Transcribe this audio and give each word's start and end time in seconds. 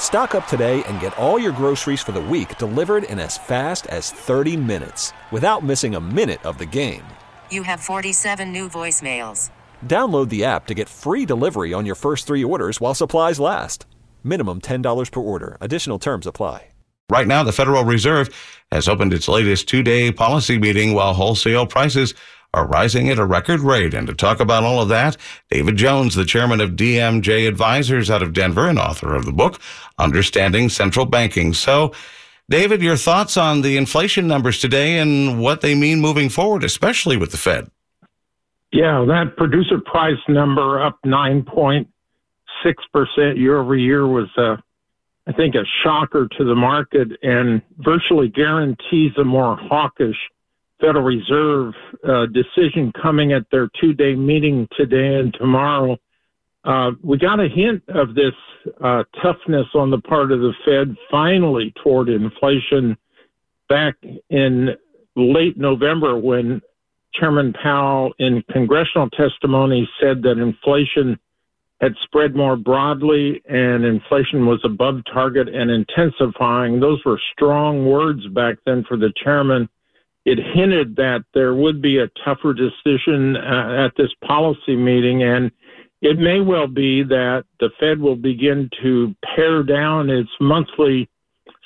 Stock 0.00 0.34
up 0.34 0.48
today 0.48 0.82
and 0.88 0.98
get 0.98 1.16
all 1.16 1.38
your 1.38 1.52
groceries 1.52 2.02
for 2.02 2.10
the 2.10 2.20
week 2.20 2.58
delivered 2.58 3.04
in 3.04 3.20
as 3.20 3.38
fast 3.38 3.86
as 3.86 4.10
30 4.10 4.56
minutes 4.56 5.12
without 5.30 5.62
missing 5.62 5.94
a 5.94 6.00
minute 6.00 6.44
of 6.44 6.58
the 6.58 6.66
game. 6.66 7.04
You 7.52 7.62
have 7.62 7.78
47 7.78 8.52
new 8.52 8.68
voicemails. 8.68 9.50
Download 9.86 10.28
the 10.28 10.44
app 10.44 10.66
to 10.66 10.74
get 10.74 10.88
free 10.88 11.24
delivery 11.24 11.72
on 11.72 11.86
your 11.86 11.94
first 11.94 12.26
three 12.26 12.42
orders 12.42 12.80
while 12.80 12.96
supplies 12.96 13.38
last. 13.38 13.86
Minimum 14.24 14.62
$10 14.62 15.12
per 15.12 15.20
order. 15.20 15.56
Additional 15.60 16.00
terms 16.00 16.26
apply. 16.26 16.66
Right 17.10 17.26
now, 17.26 17.42
the 17.42 17.52
Federal 17.52 17.82
Reserve 17.82 18.28
has 18.70 18.86
opened 18.86 19.12
its 19.12 19.26
latest 19.26 19.66
two 19.66 19.82
day 19.82 20.12
policy 20.12 20.58
meeting 20.58 20.94
while 20.94 21.12
wholesale 21.12 21.66
prices 21.66 22.14
are 22.52 22.66
rising 22.66 23.08
at 23.08 23.18
a 23.18 23.24
record 23.24 23.60
rate. 23.60 23.94
And 23.94 24.06
to 24.06 24.14
talk 24.14 24.40
about 24.40 24.64
all 24.64 24.82
of 24.82 24.88
that, 24.88 25.16
David 25.50 25.76
Jones, 25.76 26.14
the 26.14 26.24
chairman 26.24 26.60
of 26.60 26.72
DMJ 26.72 27.46
Advisors 27.46 28.10
out 28.10 28.22
of 28.22 28.32
Denver 28.32 28.68
and 28.68 28.78
author 28.78 29.14
of 29.14 29.24
the 29.24 29.32
book, 29.32 29.60
Understanding 29.98 30.68
Central 30.68 31.06
Banking. 31.06 31.54
So, 31.54 31.92
David, 32.48 32.82
your 32.82 32.96
thoughts 32.96 33.36
on 33.36 33.62
the 33.62 33.76
inflation 33.76 34.26
numbers 34.26 34.58
today 34.58 34.98
and 34.98 35.40
what 35.40 35.60
they 35.60 35.76
mean 35.76 36.00
moving 36.00 36.28
forward, 36.28 36.64
especially 36.64 37.16
with 37.16 37.30
the 37.30 37.36
Fed? 37.36 37.70
Yeah, 38.72 39.04
that 39.06 39.36
producer 39.36 39.78
price 39.84 40.18
number 40.28 40.82
up 40.84 40.98
9.6% 41.04 41.86
year 43.36 43.58
over 43.58 43.76
year 43.76 44.06
was, 44.06 44.28
uh, 44.36 44.56
I 45.26 45.32
think, 45.32 45.54
a 45.54 45.64
shocker 45.82 46.28
to 46.38 46.44
the 46.44 46.56
market 46.56 47.08
and 47.22 47.62
virtually 47.78 48.28
guarantees 48.28 49.12
a 49.16 49.24
more 49.24 49.56
hawkish 49.56 50.16
Federal 50.80 51.04
Reserve 51.04 51.74
uh, 52.08 52.26
decision 52.26 52.92
coming 53.00 53.32
at 53.32 53.44
their 53.50 53.68
two 53.80 53.92
day 53.92 54.14
meeting 54.14 54.68
today 54.76 55.16
and 55.16 55.34
tomorrow. 55.34 55.96
Uh, 56.64 56.92
we 57.02 57.18
got 57.18 57.40
a 57.40 57.48
hint 57.48 57.82
of 57.88 58.14
this 58.14 58.34
uh, 58.84 59.02
toughness 59.22 59.66
on 59.74 59.90
the 59.90 60.00
part 60.00 60.32
of 60.32 60.40
the 60.40 60.52
Fed 60.64 60.94
finally 61.10 61.72
toward 61.82 62.08
inflation 62.08 62.96
back 63.68 63.94
in 64.28 64.70
late 65.16 65.56
November 65.56 66.18
when 66.18 66.60
Chairman 67.14 67.52
Powell 67.52 68.12
in 68.18 68.42
congressional 68.52 69.08
testimony 69.10 69.88
said 70.00 70.22
that 70.22 70.38
inflation 70.38 71.18
had 71.80 71.94
spread 72.02 72.36
more 72.36 72.56
broadly 72.56 73.42
and 73.48 73.84
inflation 73.84 74.46
was 74.46 74.60
above 74.64 75.00
target 75.12 75.48
and 75.48 75.70
intensifying. 75.70 76.78
Those 76.78 77.02
were 77.06 77.20
strong 77.32 77.86
words 77.86 78.26
back 78.28 78.56
then 78.66 78.84
for 78.86 78.98
the 78.98 79.12
chairman 79.24 79.68
it 80.30 80.38
hinted 80.54 80.94
that 80.94 81.24
there 81.34 81.54
would 81.54 81.82
be 81.82 81.98
a 81.98 82.08
tougher 82.24 82.54
decision 82.54 83.36
uh, 83.36 83.84
at 83.84 83.96
this 83.96 84.10
policy 84.24 84.76
meeting, 84.76 85.24
and 85.24 85.50
it 86.02 86.20
may 86.20 86.40
well 86.40 86.68
be 86.68 87.02
that 87.02 87.44
the 87.58 87.70
Fed 87.80 87.98
will 87.98 88.14
begin 88.14 88.70
to 88.80 89.12
pare 89.34 89.64
down 89.64 90.08
its 90.08 90.30
monthly 90.40 91.08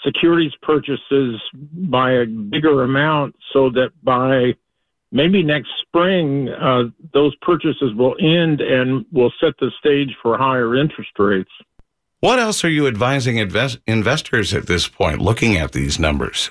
securities 0.03 0.53
purchases 0.63 1.41
by 1.53 2.13
a 2.13 2.25
bigger 2.25 2.83
amount 2.85 3.37
so 3.53 3.69
that 3.69 3.91
by 4.03 4.55
maybe 5.13 5.43
next 5.43 5.69
spring, 5.87 6.49
uh, 6.49 6.85
those 7.13 7.35
purchases 7.43 7.93
will 7.95 8.15
end 8.19 8.63
and 8.63 9.05
will 9.13 9.33
set 9.43 9.53
the 9.61 9.71
stage 9.79 10.17
for 10.23 10.39
higher 10.39 10.75
interest 10.75 11.11
rates. 11.19 11.51
What 12.21 12.39
else 12.39 12.65
are 12.65 12.71
you 12.71 12.87
advising 12.87 13.37
invest- 13.37 13.81
investors 13.87 14.55
at 14.55 14.67
this 14.67 14.89
point 14.89 15.21
looking 15.21 15.59
at 15.59 15.73
these 15.73 15.99
numbers? 15.99 16.51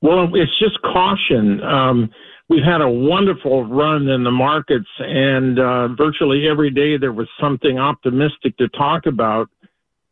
Well, 0.00 0.28
it's 0.34 0.58
just 0.58 0.80
caution. 0.82 1.60
Um, 1.62 2.10
we've 2.48 2.64
had 2.64 2.80
a 2.80 2.88
wonderful 2.88 3.64
run 3.64 4.08
in 4.08 4.22
the 4.22 4.30
markets, 4.30 4.88
and 4.98 5.58
uh, 5.58 5.88
virtually 5.88 6.46
every 6.48 6.70
day 6.70 6.96
there 6.96 7.12
was 7.12 7.28
something 7.40 7.78
optimistic 7.78 8.56
to 8.58 8.68
talk 8.68 9.06
about 9.06 9.48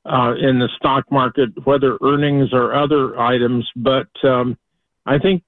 uh, 0.04 0.34
in 0.40 0.58
the 0.58 0.68
stock 0.76 1.04
market, 1.10 1.50
whether 1.64 1.98
earnings 2.02 2.50
or 2.52 2.74
other 2.74 3.18
items. 3.18 3.68
But 3.76 4.08
um, 4.24 4.56
I 5.04 5.18
think 5.18 5.42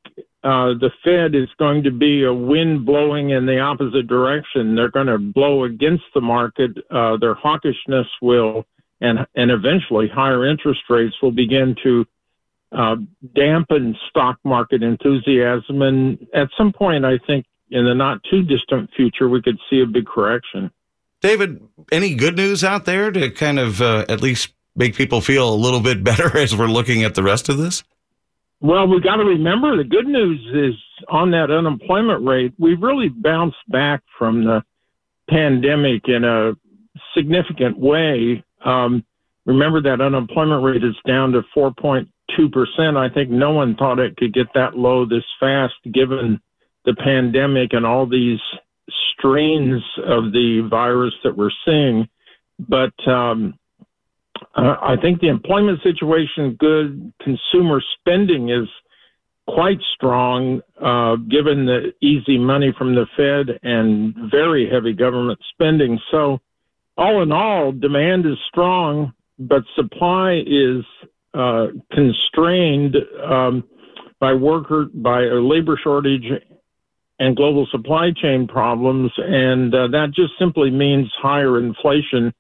uh, 0.45 0.79
the 0.79 0.91
Fed 1.05 1.35
is 1.35 1.49
going 1.59 1.83
to 1.83 1.91
be 1.91 2.25
a 2.25 2.33
wind 2.33 2.87
blowing 2.87 3.31
in 3.31 3.45
the 3.45 3.59
opposite 3.59 4.07
direction. 4.07 4.77
They're 4.77 4.91
going 4.91 5.09
to 5.09 5.19
blow 5.19 5.65
against 5.65 6.05
the 6.15 6.21
market. 6.21 6.71
Uh, 6.91 7.17
their 7.17 7.35
hawkishness 7.35 8.07
will, 8.23 8.65
and 9.01 9.19
and 9.35 9.51
eventually 9.51 10.09
higher 10.09 10.49
interest 10.49 10.81
rates 10.89 11.15
will 11.21 11.33
begin 11.33 11.75
to 11.83 12.05
uh, 12.73 12.97
dampen 13.35 13.97
stock 14.09 14.39
market 14.45 14.83
enthusiasm. 14.83 15.83
And 15.83 16.27
at 16.35 16.49
some 16.57 16.73
point, 16.73 17.05
I 17.05 17.19
think 17.27 17.47
in 17.71 17.85
the 17.85 17.95
not 17.95 18.21
too 18.31 18.43
distant 18.43 18.91
future, 18.97 19.29
we 19.29 19.43
could 19.43 19.59
see 19.71 19.81
a 19.81 19.87
big 19.87 20.07
correction. 20.07 20.71
David, 21.21 21.61
any 21.91 22.15
good 22.15 22.37
news 22.37 22.63
out 22.63 22.85
there 22.85 23.11
to 23.11 23.31
kind 23.31 23.59
of 23.59 23.83
uh, 23.83 24.05
at 24.09 24.21
least 24.21 24.51
make 24.77 24.95
people 24.95 25.21
feel 25.21 25.53
a 25.53 25.57
little 25.57 25.81
bit 25.81 26.05
better 26.05 26.37
as 26.37 26.57
we're 26.57 26.67
looking 26.69 27.05
at 27.05 27.15
the 27.15 27.23
rest 27.23 27.49
of 27.49 27.59
this? 27.59 27.83
Well, 28.61 28.89
we 28.89 29.01
got 29.01 29.17
to 29.17 29.25
remember 29.25 29.77
the 29.77 29.85
good 29.85 30.07
news 30.07 30.41
is 30.53 31.05
on 31.09 31.31
that 31.31 31.51
unemployment 31.51 32.27
rate, 32.27 32.55
we've 32.59 32.83
really 32.83 33.09
bounced 33.09 33.57
back 33.69 34.03
from 34.19 34.45
the 34.45 34.65
pandemic 35.31 36.09
in 36.09 36.25
a 36.25 36.55
significant 37.17 37.79
way. 37.79 38.43
Um, 38.65 39.05
remember 39.45 39.81
that 39.83 40.01
unemployment 40.01 40.65
rate 40.65 40.83
is 40.83 40.97
down 41.07 41.33
to 41.33 41.43
4.2 41.57 42.09
2%. 42.39 42.97
I 42.97 43.13
think 43.13 43.31
no 43.31 43.53
one 43.53 43.77
thought 43.77 43.99
it 43.99 44.17
could 44.17 44.35
get 44.35 44.47
that 44.55 44.77
low 44.77 45.07
this 45.07 45.25
fast 45.41 45.75
given 45.93 46.41
the 46.85 46.95
pandemic 46.95 47.73
and 47.73 47.85
all 47.85 48.07
these 48.07 48.41
strains 49.13 49.83
of 50.07 50.33
the 50.33 50.67
virus 50.71 51.15
that 51.25 51.37
we're 51.37 51.51
seeing. 51.65 52.09
But 52.59 52.95
um, 53.09 53.59
I 54.55 54.97
think 55.01 55.21
the 55.21 55.29
employment 55.29 55.81
situation 55.83 56.57
good. 56.59 57.13
Consumer 57.23 57.83
spending 57.99 58.51
is 58.51 58.69
quite 59.47 59.79
strong, 59.95 60.61
uh, 60.81 61.17
given 61.31 61.67
the 61.67 61.93
easy 62.03 62.39
money 62.39 62.73
from 62.77 62.95
the 62.95 63.07
Fed 63.17 63.59
and 63.63 64.15
very 64.31 64.69
heavy 64.71 64.93
government 64.93 65.39
spending. 65.53 65.99
So, 66.11 66.39
all 66.97 67.23
in 67.23 67.33
all, 67.33 67.73
demand 67.73 68.27
is 68.27 68.37
strong, 68.49 69.13
but 69.39 69.63
supply 69.77 70.43
is 70.47 70.85
uh, 71.39 71.69
constrained 71.93 72.97
um, 73.25 73.63
by 74.19 74.35
worker 74.35 74.87
by 74.93 75.23
a 75.23 75.41
labor 75.41 75.79
shortage 75.83 76.25
and 77.21 77.37
global 77.37 77.67
supply 77.71 78.11
chain 78.21 78.49
problems, 78.49 79.13
and 79.17 79.75
uh, 79.75 79.89
that 79.89 80.13
just 80.15 80.33
simply 80.39 80.71
means 80.71 81.11
higher 81.21 81.59
inflation, 81.59 82.33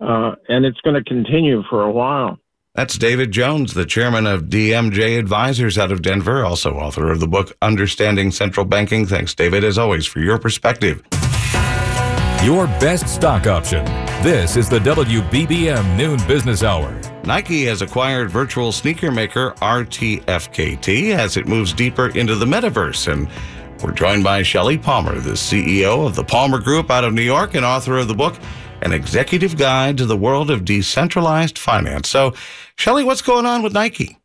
uh, 0.00 0.36
and 0.48 0.64
it's 0.64 0.80
going 0.82 0.94
to 0.94 1.04
continue 1.04 1.62
for 1.68 1.82
a 1.82 1.90
while. 1.90 2.38
That's 2.74 2.98
David 2.98 3.32
Jones, 3.32 3.72
the 3.72 3.86
chairman 3.86 4.26
of 4.26 4.44
DMJ 4.44 5.18
Advisors 5.18 5.78
out 5.78 5.90
of 5.90 6.02
Denver, 6.02 6.44
also 6.44 6.74
author 6.74 7.10
of 7.10 7.20
the 7.20 7.26
book 7.26 7.56
Understanding 7.62 8.30
Central 8.30 8.66
Banking. 8.66 9.06
Thanks, 9.06 9.34
David, 9.34 9.64
as 9.64 9.78
always, 9.78 10.06
for 10.06 10.20
your 10.20 10.38
perspective. 10.38 11.02
Your 12.44 12.66
best 12.78 13.08
stock 13.08 13.46
option. 13.46 13.84
This 14.22 14.56
is 14.56 14.68
the 14.68 14.78
WBBM 14.80 15.96
Noon 15.96 16.18
Business 16.28 16.62
Hour. 16.62 17.00
Nike 17.26 17.64
has 17.64 17.82
acquired 17.82 18.30
virtual 18.30 18.70
sneaker 18.70 19.10
maker 19.10 19.50
RTFKT 19.56 21.10
as 21.10 21.36
it 21.36 21.48
moves 21.48 21.72
deeper 21.72 22.10
into 22.10 22.36
the 22.36 22.46
metaverse. 22.46 23.12
And 23.12 23.28
we're 23.82 23.90
joined 23.90 24.22
by 24.22 24.44
Shelly 24.44 24.78
Palmer, 24.78 25.18
the 25.18 25.32
CEO 25.32 26.06
of 26.06 26.14
the 26.14 26.22
Palmer 26.22 26.60
Group 26.60 26.88
out 26.88 27.02
of 27.02 27.12
New 27.12 27.22
York 27.22 27.54
and 27.54 27.64
author 27.64 27.98
of 27.98 28.06
the 28.06 28.14
book, 28.14 28.36
An 28.82 28.92
Executive 28.92 29.58
Guide 29.58 29.98
to 29.98 30.06
the 30.06 30.16
World 30.16 30.52
of 30.52 30.64
Decentralized 30.64 31.58
Finance. 31.58 32.08
So, 32.08 32.32
Shelly, 32.76 33.02
what's 33.02 33.22
going 33.22 33.44
on 33.44 33.60
with 33.60 33.72
Nike? 33.72 34.18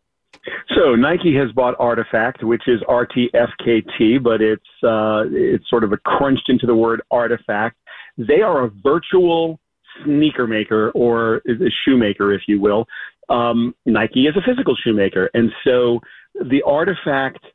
So 0.75 0.93
Nike 0.95 1.35
has 1.35 1.51
bought 1.53 1.73
Artifact, 1.79 2.43
which 2.43 2.67
is 2.67 2.81
RTFKT, 2.81 4.21
but 4.21 4.41
it's 4.41 4.63
uh, 4.83 5.23
it's 5.31 5.67
sort 5.71 5.83
of 5.83 5.91
a 5.91 5.97
crunched 5.97 6.49
into 6.49 6.67
the 6.67 6.75
word 6.75 7.01
artifact. 7.09 7.77
They 8.17 8.41
are 8.41 8.65
a 8.65 8.71
virtual 8.83 9.59
sneaker 10.03 10.47
maker 10.47 10.91
or 10.91 11.38
a 11.47 11.71
shoemaker, 11.85 12.33
if 12.33 12.41
you 12.47 12.59
will. 12.59 12.85
Um, 13.29 13.75
Nike 13.85 14.27
is 14.27 14.35
a 14.35 14.41
physical 14.41 14.75
shoemaker. 14.75 15.29
And 15.33 15.51
so 15.63 15.99
the 16.33 16.61
artifact 16.63 17.45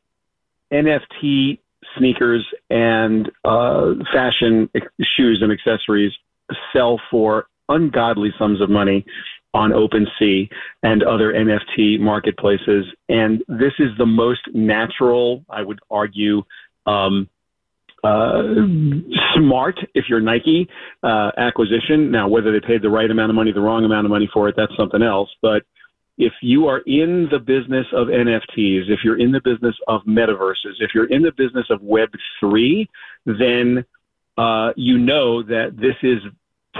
NFT 0.71 1.59
sneakers 1.97 2.45
and 2.69 3.29
uh, 3.45 3.93
fashion 4.11 4.69
shoes 5.15 5.41
and 5.41 5.51
accessories 5.51 6.11
sell 6.73 6.99
for 7.11 7.47
ungodly 7.69 8.33
sums 8.37 8.61
of 8.61 8.69
money 8.69 9.05
on 9.53 9.71
OpenSea 9.71 10.49
and 10.83 11.03
other 11.03 11.33
NFT 11.33 11.99
marketplaces. 11.99 12.85
And 13.09 13.43
this 13.47 13.73
is 13.79 13.89
the 13.97 14.05
most 14.05 14.41
natural, 14.53 15.43
I 15.49 15.63
would 15.63 15.79
argue, 15.89 16.43
um, 16.85 17.29
uh, 18.03 18.41
smart 19.35 19.75
if 19.93 20.05
you're 20.07 20.21
Nike 20.21 20.67
uh, 21.03 21.31
acquisition. 21.37 22.11
Now, 22.11 22.27
whether 22.27 22.51
they 22.51 22.65
paid 22.65 22.81
the 22.81 22.89
right 22.89 23.09
amount 23.09 23.29
of 23.29 23.35
money, 23.35 23.51
the 23.51 23.61
wrong 23.61 23.85
amount 23.85 24.05
of 24.05 24.11
money 24.11 24.29
for 24.33 24.47
it, 24.47 24.55
that's 24.55 24.75
something 24.77 25.01
else. 25.01 25.29
But 25.41 25.63
if 26.17 26.33
you 26.41 26.67
are 26.67 26.79
in 26.79 27.27
the 27.31 27.39
business 27.39 27.85
of 27.93 28.07
NFTs, 28.07 28.89
if 28.89 28.99
you're 29.03 29.19
in 29.19 29.31
the 29.31 29.41
business 29.43 29.75
of 29.87 30.01
metaverses, 30.03 30.75
if 30.79 30.91
you're 30.93 31.11
in 31.11 31.21
the 31.21 31.31
business 31.31 31.65
of 31.69 31.81
Web3, 31.81 32.87
then 33.25 33.85
uh, 34.37 34.71
you 34.75 34.97
know 34.97 35.43
that 35.43 35.75
this 35.77 35.95
is 36.01 36.19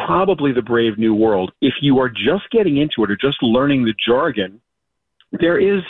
probably 0.05 0.51
the 0.51 0.61
brave 0.61 0.97
new 0.97 1.13
world. 1.13 1.51
If 1.61 1.75
you 1.81 1.99
are 1.99 2.09
just 2.09 2.49
getting 2.51 2.77
into 2.77 3.03
it 3.03 3.11
or 3.11 3.17
just 3.17 3.41
learning 3.41 3.85
the 3.85 3.93
jargon, 4.07 4.61
there 5.31 5.59
is 5.59 5.81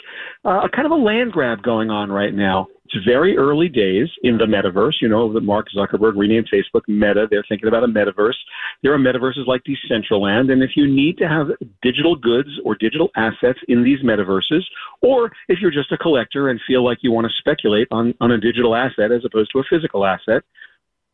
uh, 0.45 0.61
a 0.63 0.69
kind 0.69 0.85
of 0.85 0.91
a 0.91 0.95
land 0.95 1.31
grab 1.31 1.61
going 1.61 1.89
on 1.89 2.11
right 2.11 2.33
now. 2.33 2.67
It's 2.85 3.05
very 3.05 3.37
early 3.37 3.67
days 3.67 4.07
in 4.23 4.37
the 4.37 4.45
metaverse. 4.45 4.93
You 5.01 5.09
know 5.09 5.31
that 5.33 5.41
Mark 5.41 5.67
Zuckerberg 5.75 6.13
renamed 6.15 6.47
Facebook 6.51 6.81
Meta. 6.87 7.27
They're 7.29 7.43
thinking 7.49 7.67
about 7.67 7.83
a 7.83 7.87
metaverse. 7.87 8.37
There 8.81 8.93
are 8.93 8.97
metaverses 8.97 9.45
like 9.45 9.61
Decentraland. 9.63 10.51
And 10.51 10.63
if 10.63 10.71
you 10.75 10.87
need 10.87 11.17
to 11.17 11.27
have 11.27 11.47
digital 11.81 12.15
goods 12.15 12.49
or 12.63 12.75
digital 12.75 13.09
assets 13.17 13.59
in 13.67 13.83
these 13.83 13.99
metaverses, 14.03 14.61
or 15.01 15.31
if 15.49 15.59
you're 15.59 15.71
just 15.71 15.91
a 15.91 15.97
collector 15.97 16.49
and 16.49 16.61
feel 16.65 16.83
like 16.83 16.99
you 17.01 17.11
want 17.11 17.27
to 17.27 17.33
speculate 17.37 17.89
on, 17.91 18.13
on 18.21 18.31
a 18.31 18.39
digital 18.39 18.73
asset 18.73 19.11
as 19.11 19.23
opposed 19.25 19.51
to 19.51 19.59
a 19.59 19.63
physical 19.69 20.05
asset, 20.05 20.43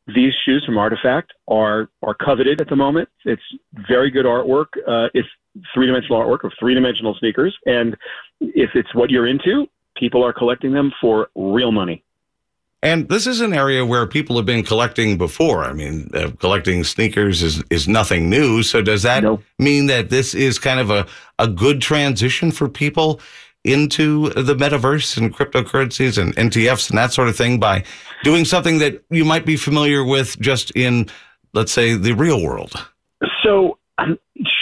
these 0.08 0.34
shoes 0.46 0.64
from 0.66 0.78
Artifact 0.78 1.32
are 1.48 1.90
are 2.02 2.14
coveted 2.14 2.60
at 2.60 2.70
the 2.70 2.76
moment. 2.76 3.10
It's 3.26 3.42
very 3.88 4.12
good 4.12 4.26
artwork. 4.26 4.68
Uh, 4.88 5.10
it's 5.14 5.28
three 5.74 5.88
dimensional 5.88 6.20
artwork 6.20 6.44
of 6.44 6.52
three 6.60 6.74
dimensional 6.74 7.16
sneakers, 7.20 7.56
and 7.66 7.96
if 8.42 8.72
it's 8.76 8.94
what 8.94 9.10
you're 9.10 9.28
into, 9.28 9.68
people 9.96 10.26
are 10.26 10.34
collecting 10.34 10.74
them 10.74 10.92
for 11.00 11.30
real 11.36 11.72
money. 11.72 12.04
And 12.82 13.08
this 13.08 13.28
is 13.28 13.40
an 13.40 13.54
area 13.54 13.86
where 13.86 14.06
people 14.06 14.36
have 14.36 14.46
been 14.46 14.64
collecting 14.64 15.18
before. 15.18 15.64
I 15.64 15.72
mean, 15.72 16.10
uh, 16.14 16.32
collecting 16.40 16.84
sneakers 16.84 17.42
is, 17.42 17.64
is 17.70 17.88
nothing 17.88 18.30
new. 18.30 18.62
So 18.62 18.82
does 18.82 19.04
that 19.04 19.24
no. 19.24 19.42
mean 19.58 19.86
that 19.86 20.10
this 20.10 20.36
is 20.36 20.60
kind 20.60 20.82
of 20.82 20.90
a, 20.90 21.08
a 21.40 21.48
good 21.48 21.82
transition 21.82 22.52
for 22.52 22.68
people 22.68 23.22
into 23.64 24.30
the 24.32 24.54
metaverse 24.54 25.18
and 25.18 25.34
cryptocurrencies 25.34 26.22
and 26.22 26.36
NTFs 26.36 26.90
and 26.90 26.98
that 26.98 27.14
sort 27.14 27.30
of 27.30 27.38
thing 27.38 27.58
by 27.58 27.86
doing 28.24 28.46
something 28.46 28.80
that 28.80 29.04
you 29.10 29.26
might 29.26 29.46
be 29.46 29.58
familiar 29.58 30.04
with 30.04 30.40
just 30.40 30.72
in, 30.72 31.10
let's 31.54 31.72
say, 31.72 31.96
the 31.96 32.14
real 32.14 32.44
world? 32.44 32.74
So, 33.44 33.78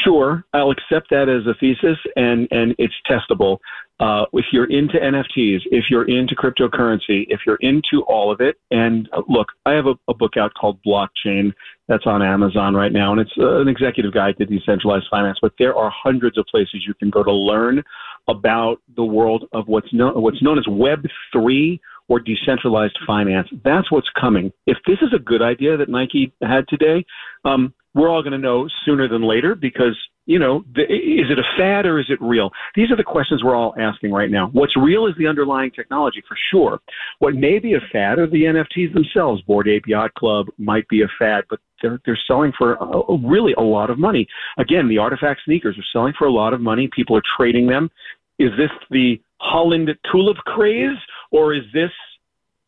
sure, 0.03 0.43
I'll 0.53 0.71
accept 0.71 1.09
that 1.11 1.29
as 1.29 1.47
a 1.47 1.53
thesis, 1.59 1.97
and 2.15 2.47
and 2.51 2.75
it's 2.77 2.93
testable. 3.09 3.59
Uh, 3.99 4.25
if 4.33 4.45
you're 4.51 4.65
into 4.65 4.97
NFTs, 4.97 5.59
if 5.65 5.85
you're 5.91 6.09
into 6.09 6.35
cryptocurrency, 6.35 7.27
if 7.29 7.41
you're 7.45 7.59
into 7.61 8.01
all 8.07 8.31
of 8.31 8.41
it, 8.41 8.55
and 8.71 9.07
uh, 9.13 9.21
look, 9.29 9.49
I 9.67 9.73
have 9.73 9.85
a, 9.85 9.93
a, 10.07 10.15
book 10.15 10.37
out 10.37 10.55
called 10.55 10.79
Blockchain 10.83 11.53
that's 11.87 12.07
on 12.07 12.23
Amazon 12.23 12.73
right 12.73 12.91
now, 12.91 13.11
and 13.11 13.21
it's 13.21 13.31
uh, 13.37 13.61
an 13.61 13.67
executive 13.67 14.11
guide 14.11 14.37
to 14.39 14.45
decentralized 14.47 15.05
finance. 15.11 15.37
But 15.39 15.53
there 15.59 15.75
are 15.75 15.91
hundreds 15.95 16.39
of 16.39 16.45
places 16.49 16.83
you 16.87 16.95
can 16.95 17.11
go 17.11 17.23
to 17.23 17.31
learn 17.31 17.83
about 18.27 18.79
the 18.95 19.03
world 19.03 19.47
of 19.51 19.67
what's 19.67 19.93
known 19.93 20.19
what's 20.19 20.41
known 20.41 20.57
as 20.57 20.65
Web 20.67 21.05
three 21.31 21.79
or 22.11 22.19
decentralized 22.19 22.99
finance. 23.07 23.47
That's 23.63 23.89
what's 23.89 24.09
coming. 24.19 24.51
If 24.67 24.77
this 24.85 24.97
is 25.01 25.13
a 25.15 25.19
good 25.19 25.41
idea 25.41 25.77
that 25.77 25.87
Nike 25.87 26.33
had 26.41 26.67
today, 26.67 27.05
um, 27.45 27.73
we're 27.95 28.09
all 28.09 28.21
going 28.21 28.33
to 28.33 28.37
know 28.37 28.67
sooner 28.85 29.07
than 29.07 29.25
later 29.25 29.55
because 29.55 29.95
you 30.25 30.37
know, 30.37 30.63
the, 30.75 30.81
is 30.83 31.31
it 31.31 31.39
a 31.39 31.57
fad 31.57 31.85
or 31.85 31.99
is 31.99 32.05
it 32.09 32.21
real? 32.21 32.51
These 32.75 32.91
are 32.91 32.95
the 32.95 33.03
questions 33.03 33.43
we're 33.43 33.55
all 33.55 33.73
asking 33.79 34.11
right 34.11 34.29
now. 34.29 34.49
What's 34.53 34.77
real 34.77 35.07
is 35.07 35.13
the 35.17 35.27
underlying 35.27 35.71
technology 35.71 36.21
for 36.27 36.37
sure. 36.51 36.79
What 37.19 37.33
may 37.33 37.59
be 37.59 37.73
a 37.73 37.79
fad 37.91 38.19
are 38.19 38.29
the 38.29 38.43
NFTs 38.43 38.93
themselves. 38.93 39.41
Bored 39.43 39.67
Ape 39.67 39.87
Yacht 39.87 40.13
Club 40.13 40.47
might 40.57 40.87
be 40.89 41.01
a 41.01 41.07
fad, 41.17 41.45
but 41.49 41.59
they're 41.81 41.99
they're 42.05 42.19
selling 42.27 42.51
for 42.57 42.73
a, 42.73 43.17
really 43.27 43.53
a 43.57 43.61
lot 43.61 43.89
of 43.89 43.97
money. 43.97 44.27
Again, 44.57 44.87
the 44.87 44.99
artifact 44.99 45.41
sneakers 45.45 45.77
are 45.77 45.91
selling 45.91 46.13
for 46.17 46.27
a 46.27 46.31
lot 46.31 46.53
of 46.53 46.61
money. 46.61 46.89
People 46.93 47.17
are 47.17 47.23
trading 47.37 47.67
them. 47.67 47.89
Is 48.37 48.51
this 48.57 48.69
the 48.91 49.19
Holland 49.41 49.89
tulip 50.11 50.37
craze 50.45 50.97
or 51.31 51.53
is 51.53 51.63
this 51.73 51.91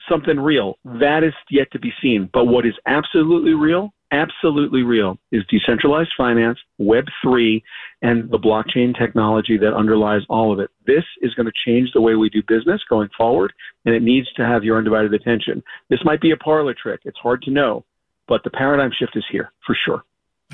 something 0.09 0.39
real? 0.39 0.77
That 0.83 1.23
is 1.23 1.33
yet 1.49 1.71
to 1.71 1.79
be 1.79 1.93
seen. 2.01 2.29
But 2.33 2.45
what 2.45 2.65
is 2.65 2.73
absolutely 2.85 3.53
real 3.53 3.93
absolutely 4.13 4.83
real 4.83 5.17
is 5.31 5.43
decentralized 5.49 6.11
finance, 6.15 6.59
Web3, 6.79 7.61
and 8.03 8.29
the 8.29 8.37
blockchain 8.37 8.97
technology 8.97 9.57
that 9.57 9.73
underlies 9.73 10.21
all 10.29 10.53
of 10.53 10.59
it. 10.59 10.69
This 10.85 11.03
is 11.21 11.33
going 11.33 11.47
to 11.47 11.51
change 11.65 11.89
the 11.93 12.01
way 12.01 12.15
we 12.15 12.29
do 12.29 12.41
business 12.47 12.81
going 12.87 13.09
forward, 13.17 13.51
and 13.85 13.93
it 13.95 14.03
needs 14.03 14.31
to 14.33 14.45
have 14.45 14.63
your 14.63 14.77
undivided 14.77 15.13
attention. 15.13 15.63
This 15.89 15.99
might 16.05 16.21
be 16.21 16.31
a 16.31 16.37
parlor 16.37 16.75
trick. 16.79 17.01
It's 17.05 17.17
hard 17.17 17.41
to 17.43 17.51
know, 17.51 17.83
but 18.27 18.43
the 18.43 18.51
paradigm 18.51 18.91
shift 18.97 19.17
is 19.17 19.25
here 19.31 19.51
for 19.65 19.75
sure. 19.83 20.03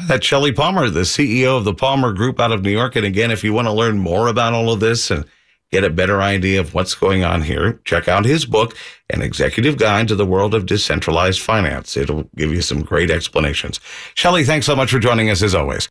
That's 0.08 0.26
Shelly 0.26 0.54
Palmer, 0.54 0.90
the 0.90 1.02
CEO 1.02 1.58
of 1.58 1.66
the 1.66 1.74
Palmer 1.74 2.14
Group 2.14 2.40
out 2.40 2.54
of 2.54 2.64
New 2.64 2.72
York. 2.72 2.96
And 2.96 3.06
again, 3.06 3.32
if 3.32 3.44
you 3.44 3.52
want 3.52 3.68
to 3.68 3.74
learn 3.74 4.00
more 4.00 4.30
about 4.30 4.54
all 4.54 4.72
of 4.72 4.80
this 4.80 5.12
and 5.12 5.26
get 5.72 5.84
a 5.84 5.90
better 5.90 6.22
idea 6.22 6.60
of 6.60 6.74
what's 6.74 6.96
going 6.96 7.24
on 7.24 7.44
here, 7.44 7.80
check 7.86 8.08
out 8.08 8.26
his 8.26 8.46
book, 8.46 8.76
An 9.10 9.22
Executive 9.22 9.78
Guide 9.78 10.08
to 10.08 10.16
the 10.16 10.26
World 10.26 10.54
of 10.54 10.66
Decentralized 10.66 11.42
Finance. 11.42 11.96
It'll 11.96 12.24
give 12.36 12.52
you 12.52 12.62
some 12.62 12.82
great 12.82 13.12
explanations. 13.12 13.80
Shelly, 14.16 14.44
thanks 14.44 14.66
so 14.66 14.76
much 14.76 14.92
for 14.92 15.00
joining 15.00 15.30
us 15.30 15.44
as 15.44 15.54
always. 15.54 15.88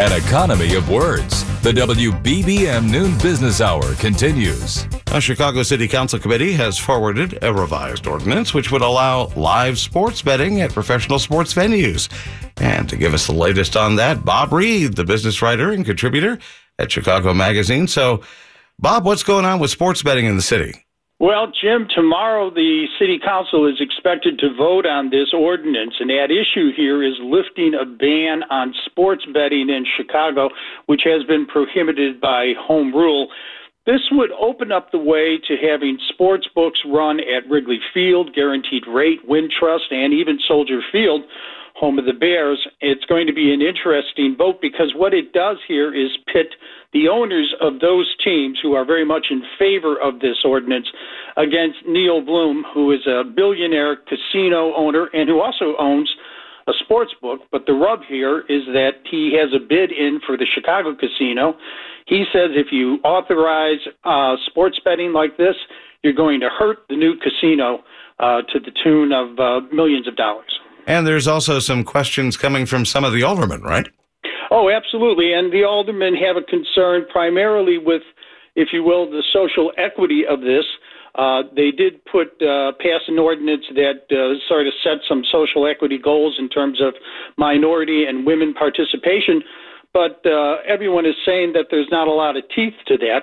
An 0.00 0.12
economy 0.12 0.76
of 0.76 0.88
words. 0.88 1.44
The 1.60 1.72
WBBM 1.72 2.88
Noon 2.90 3.18
Business 3.18 3.60
Hour 3.60 3.94
continues. 3.96 4.86
A 5.08 5.20
Chicago 5.20 5.62
City 5.62 5.86
Council 5.86 6.18
committee 6.18 6.52
has 6.52 6.78
forwarded 6.78 7.38
a 7.42 7.52
revised 7.52 8.06
ordinance 8.06 8.54
which 8.54 8.72
would 8.72 8.80
allow 8.80 9.26
live 9.36 9.78
sports 9.78 10.22
betting 10.22 10.62
at 10.62 10.72
professional 10.72 11.18
sports 11.18 11.52
venues. 11.52 12.08
And 12.56 12.88
to 12.88 12.96
give 12.96 13.12
us 13.12 13.26
the 13.26 13.34
latest 13.34 13.76
on 13.76 13.96
that, 13.96 14.24
Bob 14.24 14.54
Reed, 14.54 14.94
the 14.94 15.04
business 15.04 15.42
writer 15.42 15.70
and 15.70 15.84
contributor 15.84 16.38
at 16.80 16.90
Chicago 16.90 17.34
Magazine. 17.34 17.86
So, 17.86 18.22
Bob, 18.78 19.04
what's 19.04 19.22
going 19.22 19.44
on 19.44 19.60
with 19.60 19.70
sports 19.70 20.02
betting 20.02 20.24
in 20.24 20.36
the 20.36 20.42
city? 20.42 20.86
Well, 21.20 21.52
Jim, 21.52 21.86
tomorrow 21.94 22.48
the 22.48 22.86
City 22.98 23.20
Council 23.22 23.68
is 23.68 23.78
expected 23.78 24.38
to 24.38 24.54
vote 24.56 24.86
on 24.86 25.10
this 25.10 25.34
ordinance, 25.34 25.92
and 26.00 26.08
that 26.08 26.30
issue 26.32 26.72
here 26.74 27.04
is 27.04 27.12
lifting 27.20 27.74
a 27.74 27.84
ban 27.84 28.42
on 28.48 28.72
sports 28.86 29.26
betting 29.30 29.68
in 29.68 29.84
Chicago, 29.98 30.48
which 30.86 31.02
has 31.04 31.22
been 31.24 31.44
prohibited 31.44 32.22
by 32.22 32.54
home 32.58 32.94
rule. 32.94 33.28
This 33.84 34.00
would 34.12 34.30
open 34.32 34.72
up 34.72 34.92
the 34.92 34.98
way 34.98 35.38
to 35.46 35.56
having 35.60 35.98
sports 36.08 36.48
books 36.54 36.80
run 36.86 37.20
at 37.20 37.48
Wrigley 37.50 37.80
Field, 37.92 38.34
Guaranteed 38.34 38.84
Rate, 38.88 39.20
Wintrust, 39.28 39.92
and 39.92 40.14
even 40.14 40.38
Soldier 40.48 40.80
Field 40.90 41.24
home 41.80 41.98
of 41.98 42.04
the 42.04 42.12
Bears. 42.12 42.60
It's 42.80 43.04
going 43.06 43.26
to 43.26 43.32
be 43.32 43.54
an 43.54 43.62
interesting 43.62 44.36
vote 44.36 44.60
because 44.60 44.92
what 44.94 45.14
it 45.14 45.32
does 45.32 45.56
here 45.66 45.94
is 45.94 46.10
pit 46.30 46.48
the 46.92 47.08
owners 47.08 47.54
of 47.60 47.80
those 47.80 48.14
teams 48.22 48.58
who 48.62 48.74
are 48.74 48.84
very 48.84 49.04
much 49.04 49.28
in 49.30 49.42
favor 49.58 49.96
of 49.98 50.20
this 50.20 50.36
ordinance 50.44 50.86
against 51.38 51.78
Neil 51.88 52.20
Bluhm, 52.20 52.62
who 52.74 52.92
is 52.92 53.00
a 53.06 53.24
billionaire 53.24 53.96
casino 53.96 54.74
owner 54.76 55.08
and 55.14 55.28
who 55.28 55.40
also 55.40 55.74
owns 55.78 56.14
a 56.68 56.72
sports 56.84 57.12
book. 57.22 57.40
But 57.50 57.64
the 57.66 57.72
rub 57.72 58.00
here 58.06 58.40
is 58.40 58.66
that 58.74 59.00
he 59.10 59.34
has 59.40 59.48
a 59.56 59.58
bid 59.66 59.90
in 59.90 60.20
for 60.26 60.36
the 60.36 60.46
Chicago 60.54 60.94
casino. 60.94 61.54
He 62.06 62.24
says 62.30 62.50
if 62.52 62.66
you 62.70 62.98
authorize 63.04 63.80
uh, 64.04 64.36
sports 64.46 64.78
betting 64.84 65.14
like 65.14 65.38
this, 65.38 65.54
you're 66.02 66.12
going 66.12 66.40
to 66.40 66.48
hurt 66.50 66.78
the 66.90 66.96
new 66.96 67.14
casino 67.16 67.84
uh, 68.18 68.42
to 68.52 68.60
the 68.60 68.72
tune 68.84 69.12
of 69.12 69.38
uh, 69.38 69.66
millions 69.72 70.06
of 70.06 70.16
dollars. 70.16 70.60
And 70.90 71.06
there's 71.06 71.28
also 71.28 71.60
some 71.60 71.84
questions 71.84 72.36
coming 72.36 72.66
from 72.66 72.84
some 72.84 73.04
of 73.04 73.12
the 73.12 73.22
aldermen, 73.22 73.62
right? 73.62 73.86
Oh, 74.50 74.68
absolutely. 74.70 75.32
And 75.32 75.52
the 75.52 75.62
aldermen 75.62 76.16
have 76.16 76.34
a 76.36 76.42
concern 76.42 77.06
primarily 77.08 77.78
with, 77.78 78.02
if 78.56 78.70
you 78.72 78.82
will, 78.82 79.08
the 79.08 79.22
social 79.32 79.70
equity 79.78 80.24
of 80.28 80.40
this. 80.40 80.64
Uh, 81.14 81.42
they 81.54 81.70
did 81.70 82.04
put 82.06 82.34
uh, 82.42 82.72
pass 82.82 83.02
an 83.06 83.20
ordinance 83.20 83.66
that 83.74 84.02
uh, 84.10 84.34
sort 84.48 84.66
of 84.66 84.72
set 84.82 84.98
some 85.08 85.22
social 85.30 85.64
equity 85.64 85.96
goals 85.96 86.34
in 86.40 86.48
terms 86.48 86.80
of 86.82 86.94
minority 87.38 88.06
and 88.08 88.26
women 88.26 88.52
participation, 88.52 89.42
but 89.92 90.18
uh, 90.26 90.56
everyone 90.66 91.06
is 91.06 91.14
saying 91.26 91.52
that 91.52 91.66
there's 91.70 91.88
not 91.90 92.06
a 92.06 92.12
lot 92.12 92.36
of 92.36 92.42
teeth 92.54 92.74
to 92.86 92.96
that. 92.98 93.22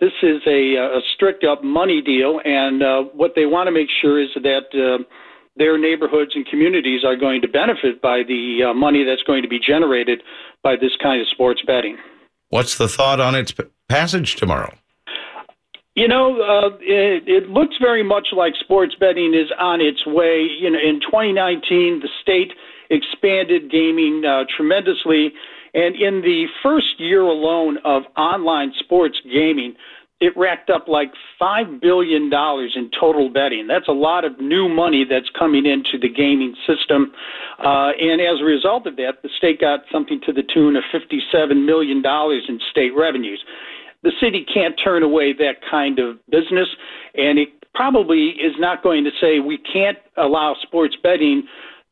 This 0.00 0.12
is 0.22 0.40
a, 0.46 0.76
a 0.76 1.00
strict 1.14 1.44
up 1.44 1.64
money 1.64 2.02
deal, 2.02 2.40
and 2.44 2.82
uh, 2.82 3.02
what 3.14 3.32
they 3.34 3.46
want 3.46 3.66
to 3.66 3.72
make 3.72 3.88
sure 4.00 4.20
is 4.20 4.28
that 4.34 4.68
uh, 4.76 5.02
their 5.56 5.78
neighborhoods 5.78 6.32
and 6.34 6.46
communities 6.46 7.04
are 7.04 7.16
going 7.16 7.42
to 7.42 7.48
benefit 7.48 8.00
by 8.00 8.22
the 8.26 8.70
uh, 8.70 8.74
money 8.74 9.04
that's 9.04 9.22
going 9.22 9.42
to 9.42 9.48
be 9.48 9.58
generated 9.58 10.22
by 10.62 10.76
this 10.76 10.92
kind 11.02 11.20
of 11.20 11.28
sports 11.28 11.60
betting. 11.66 11.96
What's 12.48 12.76
the 12.76 12.88
thought 12.88 13.20
on 13.20 13.34
its 13.34 13.52
passage 13.88 14.36
tomorrow? 14.36 14.72
You 15.94 16.08
know, 16.08 16.40
uh, 16.40 16.76
it, 16.80 17.28
it, 17.28 17.50
looks 17.50 17.76
very 17.78 18.02
much 18.02 18.28
like 18.32 18.54
sports 18.58 18.94
betting 18.98 19.34
is 19.34 19.52
on 19.58 19.82
its 19.82 20.06
way. 20.06 20.48
You 20.58 20.70
know, 20.70 20.78
in 20.78 21.00
2019, 21.00 22.00
the 22.00 22.08
state 22.22 22.52
expanded 22.88 23.70
gaming 23.70 24.22
uh, 24.24 24.44
tremendously, 24.54 25.32
And 25.74 25.94
in 25.96 26.22
the 26.22 26.46
first 26.62 26.98
year 26.98 27.22
alone 27.22 27.78
of 27.84 28.04
online 28.16 28.72
sports 28.78 29.18
gaming, 29.24 29.74
it 30.22 30.32
racked 30.36 30.70
up 30.70 30.86
like 30.86 31.12
$5 31.42 31.80
billion 31.80 32.30
in 32.32 32.90
total 32.98 33.28
betting. 33.28 33.66
That's 33.66 33.88
a 33.88 33.92
lot 33.92 34.24
of 34.24 34.38
new 34.40 34.68
money 34.68 35.04
that's 35.08 35.28
coming 35.36 35.66
into 35.66 35.98
the 36.00 36.08
gaming 36.08 36.54
system. 36.64 37.12
Uh, 37.58 37.90
and 37.98 38.20
as 38.20 38.40
a 38.40 38.44
result 38.44 38.86
of 38.86 38.94
that, 38.96 39.18
the 39.24 39.28
state 39.36 39.60
got 39.60 39.80
something 39.90 40.20
to 40.24 40.32
the 40.32 40.44
tune 40.54 40.76
of 40.76 40.84
$57 40.94 41.66
million 41.66 42.02
in 42.06 42.60
state 42.70 42.92
revenues. 42.96 43.42
The 44.04 44.12
city 44.20 44.46
can't 44.46 44.78
turn 44.82 45.02
away 45.02 45.32
that 45.32 45.56
kind 45.68 45.98
of 45.98 46.18
business, 46.30 46.68
and 47.14 47.38
it 47.40 47.48
probably 47.74 48.28
is 48.28 48.54
not 48.58 48.84
going 48.84 49.02
to 49.02 49.10
say 49.20 49.40
we 49.40 49.58
can't 49.58 49.98
allow 50.16 50.54
sports 50.62 50.96
betting 51.02 51.48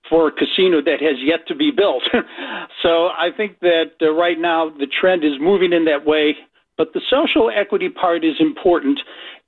for 0.09 0.29
a 0.29 0.33
casino 0.33 0.81
that 0.83 1.01
has 1.01 1.17
yet 1.23 1.47
to 1.49 1.57
be 1.57 1.73
built. 1.77 2.03
so 2.83 3.09
I 3.09 3.31
think 3.37 3.59
that 3.61 3.93
uh, 4.01 4.13
right 4.13 4.39
now 4.39 4.71
the 4.71 4.87
trend 4.87 5.25
is 5.25 5.33
moving 5.41 5.73
in 5.73 5.85
that 5.87 6.07
way. 6.07 6.37
But 6.81 6.95
the 6.95 7.03
social 7.11 7.51
equity 7.55 7.91
part 7.91 8.25
is 8.25 8.37
important, 8.41 8.99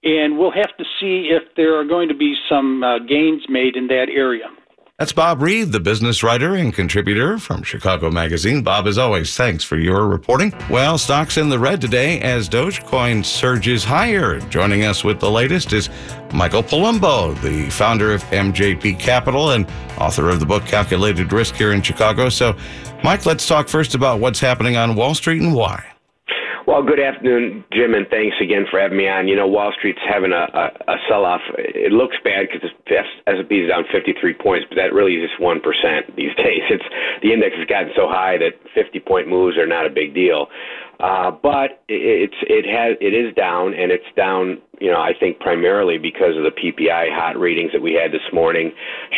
and 0.04 0.36
we'll 0.36 0.50
have 0.50 0.76
to 0.76 0.84
see 1.00 1.30
if 1.32 1.42
there 1.56 1.80
are 1.80 1.84
going 1.84 2.10
to 2.10 2.14
be 2.14 2.34
some 2.46 2.84
uh, 2.84 2.98
gains 2.98 3.42
made 3.48 3.74
in 3.74 3.86
that 3.86 4.08
area. 4.14 4.44
That's 4.98 5.14
Bob 5.14 5.40
Reed, 5.40 5.72
the 5.72 5.80
business 5.80 6.22
writer 6.22 6.54
and 6.54 6.74
contributor 6.74 7.38
from 7.38 7.62
Chicago 7.62 8.10
Magazine. 8.10 8.62
Bob, 8.62 8.86
as 8.86 8.98
always, 8.98 9.34
thanks 9.34 9.64
for 9.64 9.78
your 9.78 10.08
reporting. 10.08 10.52
Well, 10.68 10.98
stocks 10.98 11.38
in 11.38 11.48
the 11.48 11.58
red 11.58 11.80
today 11.80 12.20
as 12.20 12.50
Dogecoin 12.50 13.24
surges 13.24 13.82
higher. 13.82 14.38
Joining 14.50 14.84
us 14.84 15.02
with 15.02 15.18
the 15.18 15.30
latest 15.30 15.72
is 15.72 15.88
Michael 16.34 16.62
Palumbo, 16.62 17.40
the 17.40 17.70
founder 17.70 18.12
of 18.12 18.22
MJP 18.24 18.98
Capital 18.98 19.52
and 19.52 19.66
author 19.96 20.28
of 20.28 20.38
the 20.38 20.44
book 20.44 20.66
Calculated 20.66 21.32
Risk 21.32 21.54
here 21.54 21.72
in 21.72 21.80
Chicago. 21.80 22.28
So, 22.28 22.54
Mike, 23.02 23.24
let's 23.24 23.48
talk 23.48 23.68
first 23.68 23.94
about 23.94 24.20
what's 24.20 24.38
happening 24.38 24.76
on 24.76 24.94
Wall 24.94 25.14
Street 25.14 25.40
and 25.40 25.54
why. 25.54 25.91
Well, 26.64 26.84
good 26.84 27.00
afternoon, 27.00 27.64
Jim, 27.72 27.94
and 27.94 28.06
thanks 28.06 28.36
again 28.40 28.66
for 28.70 28.78
having 28.78 28.96
me 28.96 29.08
on. 29.08 29.26
You 29.26 29.34
know, 29.34 29.48
Wall 29.48 29.72
Street's 29.76 29.98
having 30.06 30.30
a, 30.30 30.46
a, 30.46 30.94
a 30.94 30.96
sell-off. 31.08 31.40
It 31.58 31.90
looks 31.90 32.14
bad 32.22 32.46
because 32.46 32.70
S&P 32.86 33.54
is 33.56 33.68
down 33.68 33.82
53 33.90 34.34
points, 34.34 34.66
but 34.70 34.76
that 34.76 34.94
really 34.94 35.18
is 35.18 35.28
just 35.28 35.42
one 35.42 35.58
percent 35.58 36.14
these 36.14 36.30
days. 36.38 36.62
It's 36.70 36.86
the 37.22 37.32
index 37.32 37.56
has 37.58 37.66
gotten 37.66 37.90
so 37.96 38.06
high 38.06 38.38
that 38.38 38.54
50-point 38.78 39.26
moves 39.26 39.58
are 39.58 39.66
not 39.66 39.86
a 39.86 39.90
big 39.90 40.14
deal. 40.14 40.46
Uh, 41.02 41.32
but 41.32 41.82
it's 41.88 42.38
it 42.46 42.64
has 42.64 42.96
it 43.00 43.10
is 43.10 43.34
down, 43.34 43.74
and 43.74 43.90
it's 43.90 44.06
down. 44.16 44.62
You 44.78 44.90
know, 44.90 45.00
I 45.00 45.10
think 45.18 45.40
primarily 45.40 45.98
because 45.98 46.36
of 46.38 46.44
the 46.46 46.54
PPI 46.54 47.10
hot 47.10 47.36
readings 47.36 47.72
that 47.72 47.82
we 47.82 47.92
had 47.92 48.12
this 48.12 48.22
morning, 48.32 48.70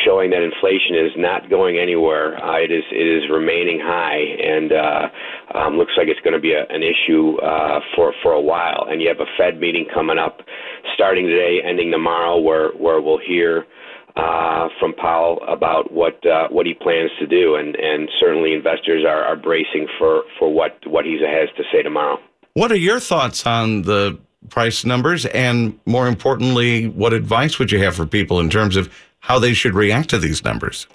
showing 0.03 0.31
that 0.31 0.41
inflation 0.41 0.97
is 0.97 1.13
not 1.17 1.51
going 1.51 1.77
anywhere. 1.77 2.43
Uh, 2.43 2.57
it 2.57 2.73
is 2.73 2.85
it 2.91 3.05
is 3.05 3.29
remaining 3.29 3.81
high, 3.85 4.17
and 4.17 4.73
uh, 4.73 5.59
um, 5.59 5.77
looks 5.77 5.93
like 5.99 6.09
it's 6.09 6.21
going 6.21 6.33
to 6.33 6.41
be 6.41 6.55
a, 6.55 6.65
an 6.73 6.83
issue 6.83 7.37
uh, 7.45 7.81
for 7.95 8.15
for 8.23 8.33
a 8.33 8.41
while. 8.41 8.87
And 8.89 9.03
you 9.03 9.09
have 9.09 9.21
a 9.21 9.29
Fed 9.37 9.61
meeting 9.61 9.85
coming 9.93 10.17
up, 10.17 10.41
starting 10.95 11.27
today, 11.27 11.61
ending 11.63 11.91
tomorrow, 11.91 12.41
where 12.41 12.71
where 12.81 13.03
we'll 13.03 13.21
hear 13.21 13.67
uh, 14.17 14.69
from 14.79 14.93
Powell 14.95 15.41
about 15.49 15.93
what 15.93 16.25
uh, 16.27 16.49
what 16.49 16.67
he 16.67 16.75
plans 16.75 17.11
to 17.19 17.27
do, 17.27 17.57
and, 17.57 17.75
and 17.77 18.09
certainly 18.21 18.55
investors 18.55 19.05
are, 19.07 19.25
are 19.25 19.37
bracing 19.37 19.89
for, 19.99 20.23
for 20.39 20.53
what 20.53 20.79
what 20.87 21.05
he 21.05 21.19
has 21.21 21.49
to 21.57 21.65
say 21.73 21.83
tomorrow. 21.83 22.19
What 22.55 22.71
are 22.71 22.77
your 22.77 23.01
thoughts 23.01 23.45
on 23.47 23.83
the 23.83 24.19
price 24.51 24.85
numbers, 24.85 25.27
and 25.27 25.79
more 25.87 26.07
importantly, 26.07 26.89
what 26.89 27.13
advice 27.13 27.59
would 27.59 27.73
you 27.73 27.83
have 27.83 27.97
for 27.97 28.07
people 28.07 28.39
in 28.39 28.51
terms 28.51 28.77
of 28.77 28.93
how 29.21 29.39
they 29.39 29.55
should 29.55 29.75
react 29.75 30.11
to 30.11 30.19
these 30.19 30.45
numbers? 30.45 30.87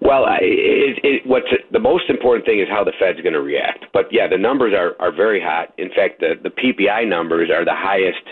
Well, 0.00 0.26
it, 0.40 0.98
it, 1.02 1.26
what's 1.26 1.48
the 1.70 1.78
most 1.78 2.08
important 2.08 2.46
thing 2.46 2.60
is 2.60 2.68
how 2.70 2.82
the 2.82 2.92
Fed's 2.98 3.20
going 3.20 3.34
to 3.34 3.42
react. 3.42 3.84
But 3.92 4.06
yeah, 4.10 4.26
the 4.28 4.38
numbers 4.38 4.72
are, 4.72 4.94
are 5.00 5.14
very 5.14 5.40
hot. 5.40 5.74
In 5.76 5.90
fact, 5.90 6.20
the, 6.20 6.34
the 6.42 6.50
PPI 6.50 7.08
numbers 7.08 7.50
are 7.50 7.64
the 7.64 7.74
highest 7.74 8.22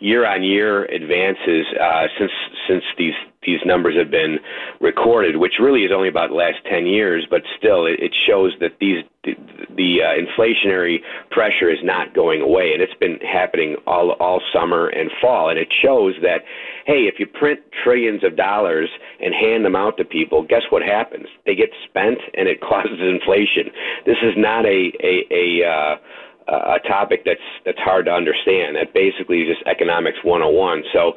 year 0.00 0.26
on 0.26 0.42
year 0.42 0.84
advances 0.86 1.64
uh, 1.80 2.06
since 2.18 2.32
since 2.68 2.82
these 2.98 3.14
these 3.44 3.60
numbers 3.64 3.96
have 3.96 4.10
been 4.10 4.38
recorded, 4.80 5.36
which 5.36 5.54
really 5.60 5.82
is 5.84 5.90
only 5.94 6.08
about 6.08 6.30
the 6.30 6.36
last 6.36 6.58
10 6.70 6.86
years, 6.86 7.26
but 7.28 7.42
still 7.58 7.86
it, 7.86 8.00
it 8.00 8.14
shows 8.26 8.52
that 8.60 8.78
these 8.80 9.04
the, 9.24 9.34
the 9.76 10.02
uh, 10.02 10.18
inflationary 10.18 10.98
pressure 11.30 11.70
is 11.70 11.78
not 11.84 12.12
going 12.12 12.40
away, 12.40 12.72
and 12.72 12.82
it's 12.82 12.94
been 12.98 13.18
happening 13.18 13.76
all 13.86 14.12
all 14.18 14.40
summer 14.52 14.88
and 14.88 15.10
fall, 15.20 15.48
and 15.48 15.58
it 15.58 15.68
shows 15.82 16.14
that 16.22 16.42
hey, 16.86 17.06
if 17.06 17.20
you 17.20 17.26
print 17.26 17.60
trillions 17.84 18.24
of 18.24 18.36
dollars 18.36 18.90
and 19.20 19.32
hand 19.32 19.64
them 19.64 19.76
out 19.76 19.96
to 19.98 20.04
people, 20.04 20.42
guess 20.42 20.62
what 20.70 20.82
happens? 20.82 21.26
They 21.46 21.54
get 21.54 21.70
spent, 21.88 22.18
and 22.34 22.48
it 22.48 22.60
causes 22.68 22.98
inflation. 23.00 23.70
This 24.06 24.18
is 24.22 24.34
not 24.36 24.66
a 24.66 24.90
a, 25.00 25.24
a 25.30 25.68
uh, 25.68 25.96
a 26.48 26.78
topic 26.88 27.22
that's 27.24 27.40
that's 27.64 27.78
hard 27.78 28.06
to 28.06 28.12
understand. 28.12 28.76
That 28.76 28.94
basically 28.94 29.42
is 29.42 29.56
just 29.56 29.66
economics 29.66 30.18
101. 30.24 30.82
So, 30.92 31.12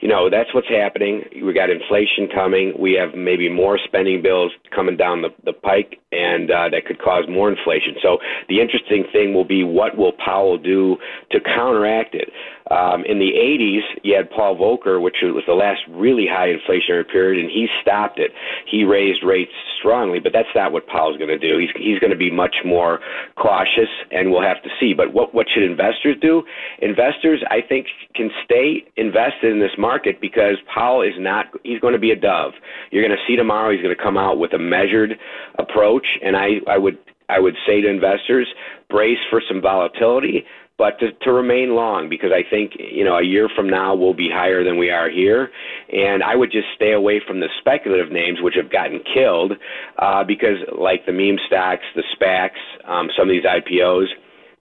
you 0.00 0.08
know, 0.08 0.28
that's 0.30 0.52
what's 0.54 0.68
happening. 0.68 1.24
We 1.42 1.52
got 1.52 1.70
inflation 1.70 2.28
coming. 2.32 2.74
We 2.78 2.92
have 2.94 3.14
maybe 3.14 3.48
more 3.48 3.78
spending 3.82 4.22
bills 4.22 4.52
coming 4.74 4.96
down 4.96 5.22
the, 5.22 5.30
the 5.44 5.52
pike, 5.52 5.98
and 6.12 6.50
uh, 6.50 6.68
that 6.70 6.86
could 6.86 7.00
cause 7.00 7.24
more 7.28 7.48
inflation. 7.48 7.94
So 8.02 8.18
the 8.48 8.60
interesting 8.60 9.04
thing 9.12 9.34
will 9.34 9.44
be 9.46 9.64
what 9.64 9.96
will 9.96 10.12
Powell 10.12 10.58
do 10.58 10.96
to 11.32 11.40
counteract 11.40 12.14
it. 12.14 12.28
Um, 12.70 13.04
in 13.06 13.18
the 13.18 13.30
80s, 13.30 13.86
you 14.02 14.16
had 14.16 14.30
Paul 14.30 14.56
Volcker, 14.56 15.00
which 15.00 15.16
was 15.22 15.44
the 15.46 15.54
last 15.54 15.80
really 15.88 16.26
high 16.26 16.48
inflationary 16.48 17.06
period, 17.06 17.38
and 17.42 17.50
he 17.50 17.68
stopped 17.80 18.18
it. 18.18 18.32
He 18.68 18.82
raised 18.82 19.22
rates 19.22 19.52
strongly, 19.78 20.18
but 20.18 20.32
that's 20.32 20.48
not 20.54 20.72
what 20.72 20.86
Powell's 20.88 21.16
going 21.16 21.30
to 21.30 21.38
do. 21.38 21.58
He's 21.58 21.70
he's 21.76 21.98
going 22.00 22.10
to 22.10 22.18
be 22.18 22.30
much 22.30 22.56
more 22.64 22.98
cautious, 23.36 23.90
and 24.10 24.30
we'll 24.30 24.42
have 24.42 24.62
to 24.64 24.70
see. 24.80 24.94
But 24.94 25.12
what 25.12 25.32
what 25.32 25.46
should 25.52 25.62
investors 25.62 26.16
do? 26.20 26.42
Investors, 26.82 27.42
I 27.50 27.60
think, 27.66 27.86
can 28.14 28.30
stay 28.44 28.82
invested 28.96 29.52
in 29.52 29.60
this 29.60 29.78
market 29.78 30.20
because 30.20 30.56
Powell 30.72 31.02
is 31.02 31.14
not. 31.18 31.46
He's 31.62 31.78
going 31.78 31.94
to 31.94 32.00
be 32.00 32.10
a 32.10 32.16
dove. 32.16 32.52
You're 32.90 33.06
going 33.06 33.16
to 33.16 33.24
see 33.28 33.36
tomorrow. 33.36 33.70
He's 33.70 33.82
going 33.82 33.96
to 33.96 34.02
come 34.02 34.16
out 34.16 34.38
with 34.38 34.54
a 34.54 34.58
measured 34.58 35.14
approach, 35.58 36.06
and 36.20 36.36
I 36.36 36.58
I 36.66 36.78
would 36.78 36.98
I 37.28 37.38
would 37.38 37.54
say 37.66 37.80
to 37.80 37.88
investors, 37.88 38.48
brace 38.90 39.18
for 39.30 39.42
some 39.46 39.60
volatility 39.60 40.44
but 40.78 40.98
to, 41.00 41.12
to 41.22 41.32
remain 41.32 41.74
long 41.74 42.08
because 42.08 42.30
I 42.32 42.48
think 42.48 42.72
you 42.78 43.04
know 43.04 43.16
a 43.16 43.24
year 43.24 43.48
from 43.54 43.68
now 43.68 43.94
we'll 43.94 44.14
be 44.14 44.28
higher 44.32 44.62
than 44.64 44.78
we 44.78 44.90
are 44.90 45.10
here, 45.10 45.50
and 45.92 46.22
I 46.22 46.36
would 46.36 46.52
just 46.52 46.68
stay 46.74 46.92
away 46.92 47.20
from 47.26 47.40
the 47.40 47.48
speculative 47.60 48.12
names 48.12 48.38
which 48.42 48.54
have 48.56 48.70
gotten 48.70 49.00
killed 49.14 49.52
uh, 49.98 50.24
because 50.24 50.58
like 50.76 51.06
the 51.06 51.12
meme 51.12 51.38
stocks, 51.46 51.84
the 51.94 52.04
SPACs, 52.14 52.60
um, 52.88 53.08
some 53.16 53.28
of 53.28 53.32
these 53.32 53.44
IPOs. 53.44 54.06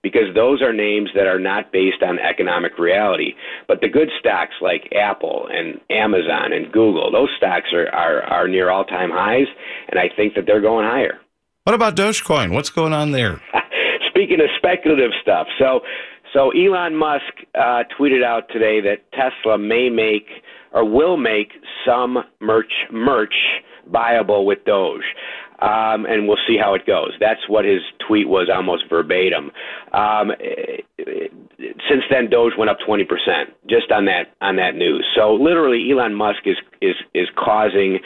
Because 0.04 0.36
those 0.36 0.62
are 0.62 0.72
names 0.72 1.10
that 1.16 1.26
are 1.26 1.40
not 1.40 1.72
based 1.72 2.04
on 2.04 2.20
economic 2.20 2.78
reality. 2.78 3.34
But 3.68 3.82
the 3.82 3.90
good 3.90 4.10
stocks 4.20 4.54
like 4.62 4.94
Apple 4.94 5.48
and 5.50 5.82
Amazon 5.90 6.54
and 6.54 6.72
Google, 6.72 7.12
those 7.12 7.30
stocks 7.38 7.74
are, 7.74 7.90
are, 7.90 8.22
are 8.22 8.48
near 8.48 8.70
all 8.70 8.86
time 8.86 9.10
highs, 9.10 9.48
and 9.90 10.00
I 10.00 10.16
think 10.16 10.36
that 10.36 10.46
they're 10.46 10.62
going 10.62 10.86
higher. 10.86 11.18
What 11.64 11.74
about 11.74 11.96
Dogecoin? 11.96 12.54
What's 12.54 12.70
going 12.70 12.94
on 12.94 13.14
there? 13.14 13.42
speaking 14.16 14.40
of 14.40 14.48
speculative 14.58 15.12
stuff, 15.22 15.48
so 15.60 15.82
so 16.34 16.52
Elon 16.52 16.96
Musk 16.96 17.24
uh, 17.56 17.84
tweeted 17.98 18.24
out 18.24 18.50
today 18.50 18.82
that 18.82 19.10
Tesla 19.12 19.58
may 19.58 19.90
make 19.90 20.28
or 20.74 20.84
will 20.84 21.18
make 21.18 21.54
some 21.86 22.18
merch 22.40 22.74
merch 22.92 23.34
viable 23.92 24.46
with 24.46 24.64
Doge. 24.66 25.04
Um, 25.62 26.06
and 26.06 26.28
we'll 26.28 26.38
see 26.46 26.58
how 26.62 26.74
it 26.74 26.86
goes. 26.86 27.14
That's 27.22 27.48
what 27.48 27.64
his 27.64 27.80
tweet 28.06 28.28
was 28.28 28.50
almost 28.54 28.90
verbatim. 28.90 29.52
Um, 29.94 30.32
since 30.98 32.04
then, 32.10 32.30
Doge 32.30 32.52
went 32.58 32.70
up 32.70 32.78
20% 32.86 33.06
just 33.70 33.90
on 33.90 34.04
that 34.06 34.34
on 34.42 34.58
that 34.58 34.76
news. 34.76 35.06
So 35.16 35.34
literally, 35.34 35.90
Elon 35.90 36.14
Musk 36.14 36.40
is 36.46 36.58
is 36.82 36.96
is 37.14 37.28
causing 37.38 38.00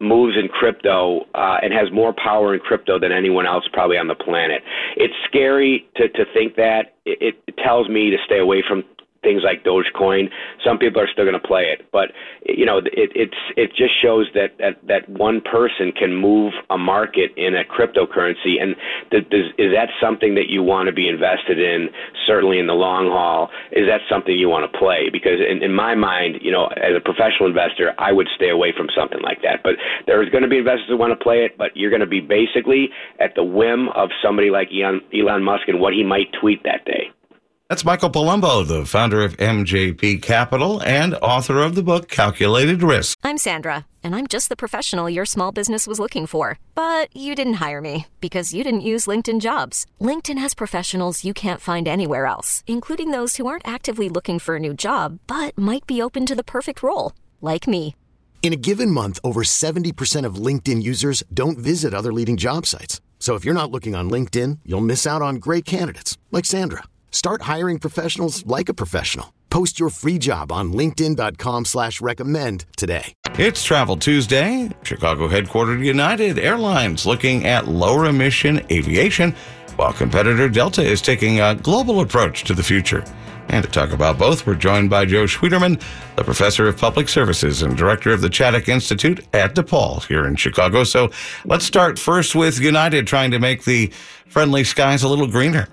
moves 0.00 0.36
in 0.36 0.48
crypto 0.48 1.26
uh, 1.34 1.58
and 1.62 1.72
has 1.72 1.90
more 1.92 2.12
power 2.12 2.54
in 2.54 2.60
crypto 2.60 2.98
than 2.98 3.12
anyone 3.12 3.46
else 3.46 3.64
probably 3.72 3.98
on 3.98 4.06
the 4.06 4.14
planet. 4.14 4.62
It's 4.96 5.14
scary 5.24 5.86
to, 5.96 6.08
to 6.08 6.24
think 6.32 6.56
that. 6.56 6.94
It, 7.04 7.38
it 7.46 7.56
tells 7.56 7.88
me 7.88 8.10
to 8.10 8.16
stay 8.24 8.38
away 8.38 8.62
from 8.66 8.84
things 9.22 9.42
like 9.44 9.64
Dogecoin. 9.64 10.30
Some 10.64 10.78
people 10.78 11.00
are 11.02 11.08
still 11.12 11.24
going 11.24 11.38
to 11.40 11.46
play 11.46 11.64
it, 11.72 11.86
but 11.92 12.12
you 12.44 12.64
know, 12.64 12.78
it, 12.78 13.10
it's 13.14 13.40
it 13.56 13.70
just 13.70 13.92
shows 14.00 14.26
that, 14.34 14.58
that 14.58 14.78
that 14.86 15.08
one 15.08 15.40
person 15.40 15.92
can 15.92 16.14
move 16.14 16.52
a 16.70 16.78
market 16.78 17.32
in 17.36 17.54
a 17.54 17.64
cryptocurrency, 17.64 18.60
and 18.60 18.76
is 19.12 19.72
that 19.74 19.88
something 20.00 20.34
that 20.34 20.48
you 20.48 20.62
want 20.62 20.86
to 20.88 20.92
be 20.92 21.08
invested 21.08 21.58
in? 21.58 21.88
Certainly 22.26 22.58
in 22.58 22.66
the 22.66 22.74
long 22.74 23.08
haul, 23.08 23.50
is 23.72 23.86
that 23.88 24.00
something 24.08 24.36
you 24.36 24.48
want 24.48 24.70
to 24.70 24.78
play? 24.78 25.08
Because 25.10 25.40
in, 25.40 25.62
in 25.62 25.74
my 25.74 25.94
mind, 25.94 26.36
you 26.42 26.50
know, 26.50 26.66
as 26.76 26.94
a 26.96 27.00
professional 27.00 27.48
investor, 27.48 27.94
I 27.98 28.12
would 28.12 28.28
stay 28.34 28.50
away 28.50 28.72
from 28.76 28.88
something 28.96 29.20
like 29.22 29.42
that. 29.42 29.62
But 29.62 29.74
there's 30.06 30.28
going 30.30 30.42
to 30.42 30.48
be 30.48 30.58
investors 30.58 30.86
who 30.88 30.96
want 30.96 31.12
to 31.18 31.22
play 31.22 31.44
it, 31.44 31.56
but 31.58 31.76
you're 31.76 31.90
going 31.90 32.00
to 32.00 32.06
be 32.06 32.20
basically 32.20 32.90
at 33.20 33.34
the 33.34 33.44
whim 33.44 33.88
of 33.94 34.10
somebody 34.22 34.50
like 34.50 34.68
Elon, 34.72 35.00
Elon 35.12 35.42
Musk 35.42 35.68
and 35.68 35.80
what 35.80 35.92
he 35.92 36.04
might 36.04 36.32
tweet 36.40 36.62
that 36.64 36.84
day. 36.84 37.10
That's 37.68 37.84
Michael 37.84 38.08
Palumbo, 38.08 38.66
the 38.66 38.86
founder 38.86 39.22
of 39.22 39.36
MJP 39.36 40.22
Capital 40.22 40.82
and 40.84 41.14
author 41.16 41.60
of 41.60 41.74
the 41.74 41.82
book 41.82 42.08
Calculated 42.08 42.82
Risk. 42.82 43.18
I'm 43.22 43.36
Sandra 43.36 43.84
and 44.02 44.14
I'm 44.14 44.26
just 44.26 44.48
the 44.48 44.56
professional 44.56 45.10
your 45.10 45.26
small 45.26 45.52
business 45.52 45.86
was 45.86 46.00
looking 46.00 46.24
for. 46.24 46.58
But 46.74 47.14
you 47.14 47.34
didn't 47.34 47.60
hire 47.64 47.82
me 47.82 48.06
because 48.22 48.54
you 48.54 48.64
didn't 48.64 48.88
use 48.92 49.04
LinkedIn 49.04 49.42
jobs. 49.42 49.84
LinkedIn 50.00 50.38
has 50.38 50.54
professionals 50.54 51.26
you 51.26 51.34
can't 51.34 51.60
find 51.60 51.86
anywhere 51.86 52.24
else, 52.24 52.64
including 52.66 53.10
those 53.10 53.36
who 53.36 53.44
aren't 53.46 53.68
actively 53.68 54.08
looking 54.08 54.38
for 54.38 54.56
a 54.56 54.60
new 54.60 54.72
job 54.72 55.18
but 55.26 55.52
might 55.58 55.86
be 55.86 56.00
open 56.00 56.24
to 56.24 56.34
the 56.34 56.50
perfect 56.54 56.82
role, 56.82 57.12
like 57.42 57.68
me. 57.68 57.94
In 58.40 58.54
a 58.54 58.62
given 58.68 58.90
month, 58.90 59.18
over 59.22 59.42
70% 59.42 60.24
of 60.24 60.36
LinkedIn 60.46 60.82
users 60.82 61.22
don't 61.34 61.58
visit 61.58 61.92
other 61.92 62.14
leading 62.14 62.38
job 62.38 62.64
sites. 62.64 63.02
So 63.18 63.34
if 63.34 63.44
you're 63.44 63.52
not 63.52 63.70
looking 63.70 63.94
on 63.94 64.08
LinkedIn, 64.08 64.60
you'll 64.64 64.90
miss 64.92 65.06
out 65.06 65.20
on 65.20 65.34
great 65.36 65.66
candidates 65.66 66.16
like 66.30 66.46
Sandra. 66.46 66.84
Start 67.10 67.42
hiring 67.42 67.78
professionals 67.78 68.46
like 68.46 68.68
a 68.68 68.74
professional. 68.74 69.34
Post 69.50 69.80
your 69.80 69.90
free 69.90 70.18
job 70.18 70.52
on 70.52 70.72
LinkedIn.com 70.72 71.64
slash 71.64 72.00
recommend 72.00 72.66
today. 72.76 73.14
It's 73.38 73.64
Travel 73.64 73.96
Tuesday. 73.96 74.70
Chicago 74.82 75.26
headquartered 75.28 75.84
United 75.84 76.38
Airlines 76.38 77.06
looking 77.06 77.46
at 77.46 77.66
lower 77.66 78.06
emission 78.06 78.60
aviation, 78.70 79.34
while 79.76 79.92
competitor 79.92 80.48
Delta 80.48 80.82
is 80.82 81.00
taking 81.00 81.40
a 81.40 81.54
global 81.54 82.00
approach 82.00 82.44
to 82.44 82.54
the 82.54 82.62
future. 82.62 83.04
And 83.48 83.64
to 83.64 83.70
talk 83.70 83.92
about 83.92 84.18
both, 84.18 84.46
we're 84.46 84.56
joined 84.56 84.90
by 84.90 85.06
Joe 85.06 85.24
Schwieterman, 85.24 85.82
the 86.16 86.24
professor 86.24 86.68
of 86.68 86.76
public 86.76 87.08
services 87.08 87.62
and 87.62 87.74
director 87.74 88.12
of 88.12 88.20
the 88.20 88.28
Chaddick 88.28 88.68
Institute 88.68 89.26
at 89.32 89.54
DePaul 89.54 90.04
here 90.06 90.26
in 90.26 90.36
Chicago. 90.36 90.84
So 90.84 91.10
let's 91.46 91.64
start 91.64 91.98
first 91.98 92.34
with 92.34 92.60
United 92.60 93.06
trying 93.06 93.30
to 93.30 93.38
make 93.38 93.64
the 93.64 93.90
friendly 94.26 94.64
skies 94.64 95.02
a 95.02 95.08
little 95.08 95.26
greener. 95.26 95.68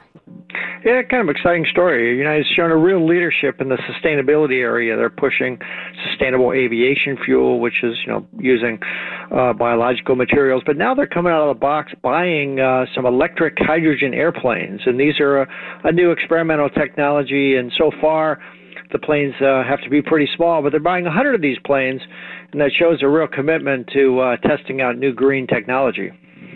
Yeah, 0.84 1.02
kind 1.04 1.28
of 1.28 1.36
exciting 1.36 1.66
story. 1.72 2.18
United's 2.18 2.48
shown 2.56 2.72
a 2.72 2.78
real 2.78 3.06
leadership 3.06 3.60
in 3.60 3.70
the 3.70 3.78
sustainability 3.90 4.60
area. 4.62 4.96
They're 4.96 5.10
pushing 5.10 5.60
sustainable 6.10 6.52
aviation 6.54 7.18
fuel, 7.26 7.60
which 7.60 7.84
is 7.84 7.96
you 8.06 8.12
know 8.12 8.26
using 8.38 8.80
uh, 9.32 9.54
biological 9.54 10.16
materials. 10.16 10.64
But 10.66 10.78
now 10.78 10.94
they're 10.94 11.08
coming 11.08 11.32
out 11.32 11.48
of 11.48 11.56
the 11.56 11.60
box 11.60 11.92
buying 12.02 12.60
uh, 12.60 12.86
some 12.96 13.06
electric 13.06 13.56
hydrogen 13.58 14.14
airplanes, 14.14 14.82
and 14.86 15.00
these 15.00 15.20
are 15.20 15.42
a, 15.42 15.48
a 15.86 15.92
new 15.92 16.12
experimental 16.12 16.70
technology. 16.70 17.56
And 17.56 17.72
so 17.78 17.92
far, 18.02 18.40
the 18.92 19.00
planes 19.00 19.34
uh, 19.42 19.64
have 19.64 19.82
to 19.82 19.90
be 19.90 20.02
pretty 20.02 20.30
small, 20.36 20.62
but 20.62 20.72
they're 20.72 20.80
buying 20.80 21.06
100 21.06 21.36
of 21.36 21.42
these 21.42 21.58
planes, 21.66 22.02
and 22.52 22.62
that 22.62 22.72
shows 22.78 23.00
a 23.02 23.08
real 23.08 23.28
commitment 23.28 23.90
to 23.94 24.20
uh, 24.20 24.38
testing 24.38 24.82
out 24.82 24.98
new 24.98 25.14
green 25.14 25.48
technology. 25.48 26.12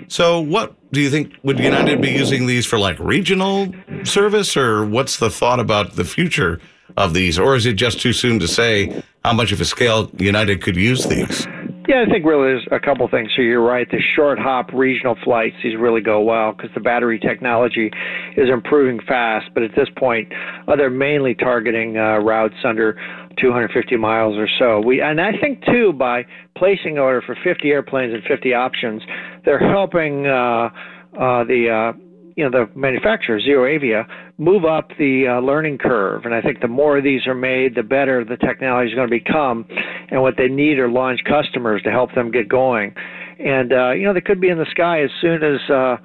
So, 0.09 0.39
what 0.39 0.73
do 0.91 1.01
you 1.01 1.09
think? 1.11 1.33
Would 1.43 1.59
United 1.59 2.01
be 2.01 2.09
using 2.09 2.47
these 2.47 2.65
for 2.65 2.79
like 2.79 2.97
regional 2.99 3.71
service, 4.03 4.57
or 4.57 4.83
what's 4.83 5.17
the 5.17 5.29
thought 5.29 5.59
about 5.59 5.95
the 5.95 6.03
future 6.03 6.59
of 6.97 7.13
these? 7.13 7.37
Or 7.37 7.55
is 7.55 7.67
it 7.67 7.73
just 7.73 8.01
too 8.01 8.11
soon 8.11 8.39
to 8.39 8.47
say 8.47 9.03
how 9.23 9.33
much 9.33 9.51
of 9.51 9.61
a 9.61 9.65
scale 9.65 10.09
United 10.17 10.63
could 10.63 10.75
use 10.75 11.05
these? 11.05 11.45
Yeah, 11.87 12.05
I 12.07 12.11
think 12.11 12.25
really 12.25 12.49
there's 12.49 12.67
a 12.71 12.79
couple 12.79 13.07
things. 13.07 13.29
So 13.35 13.41
you're 13.43 13.63
right. 13.63 13.89
The 13.89 13.99
short 14.15 14.37
hop 14.37 14.71
regional 14.73 15.15
flights, 15.23 15.55
these 15.63 15.75
really 15.75 16.01
go 16.01 16.21
well 16.21 16.53
because 16.53 16.69
the 16.73 16.81
battery 16.81 17.19
technology 17.19 17.91
is 18.35 18.49
improving 18.49 18.99
fast. 19.07 19.47
But 19.53 19.63
at 19.63 19.71
this 19.75 19.89
point, 19.95 20.31
uh, 20.67 20.75
they're 20.75 20.89
mainly 20.89 21.35
targeting 21.35 21.97
uh, 21.97 22.17
routes 22.17 22.55
under 22.63 22.99
250 23.39 23.97
miles 23.97 24.37
or 24.37 24.47
so. 24.59 24.79
We 24.79 25.01
and 25.01 25.19
I 25.19 25.31
think 25.39 25.63
too 25.65 25.93
by 25.93 26.25
placing 26.57 26.97
order 26.97 27.21
for 27.21 27.37
50 27.43 27.69
airplanes 27.69 28.13
and 28.13 28.23
50 28.23 28.53
options, 28.53 29.01
they're 29.45 29.59
helping 29.59 30.27
uh, 30.27 30.69
uh, 31.19 31.43
the 31.43 31.93
uh, 31.95 31.97
you 32.35 32.49
know 32.49 32.51
the 32.51 32.79
manufacturer 32.79 33.39
ZeroAvia 33.39 34.05
move 34.37 34.63
up 34.65 34.91
the 34.97 35.27
uh, 35.27 35.41
learning 35.41 35.77
curve. 35.77 36.23
And 36.25 36.33
I 36.33 36.41
think 36.41 36.61
the 36.61 36.67
more 36.67 36.97
of 36.97 37.03
these 37.03 37.27
are 37.27 37.35
made, 37.35 37.75
the 37.75 37.83
better 37.83 38.23
the 38.23 38.37
technology 38.37 38.91
is 38.91 38.95
going 38.95 39.09
to 39.09 39.15
become. 39.15 39.65
And 40.09 40.21
what 40.21 40.35
they 40.37 40.47
need 40.47 40.79
are 40.79 40.89
launch 40.89 41.19
customers 41.27 41.81
to 41.83 41.91
help 41.91 42.15
them 42.15 42.31
get 42.31 42.47
going. 42.47 42.93
And 43.39 43.73
uh, 43.73 43.91
you 43.91 44.03
know 44.03 44.13
they 44.13 44.21
could 44.21 44.39
be 44.39 44.49
in 44.49 44.57
the 44.57 44.67
sky 44.71 45.01
as 45.03 45.09
soon 45.21 45.43
as. 45.43 45.59
Uh, 45.69 45.97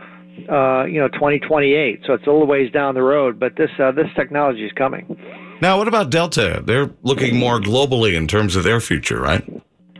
uh, 0.50 0.84
you 0.84 0.98
know, 0.98 1.06
2028. 1.06 2.00
So 2.04 2.12
it's 2.12 2.26
a 2.26 2.30
little 2.30 2.48
ways 2.48 2.68
down 2.72 2.96
the 2.96 3.02
road, 3.02 3.38
but 3.38 3.52
this 3.56 3.70
uh, 3.78 3.92
this 3.92 4.08
technology 4.16 4.64
is 4.64 4.72
coming. 4.72 5.16
Now, 5.60 5.78
what 5.78 5.88
about 5.88 6.10
Delta? 6.10 6.62
They're 6.64 6.90
looking 7.02 7.36
more 7.36 7.60
globally 7.60 8.14
in 8.14 8.26
terms 8.26 8.56
of 8.56 8.64
their 8.64 8.80
future, 8.80 9.20
right? 9.20 9.44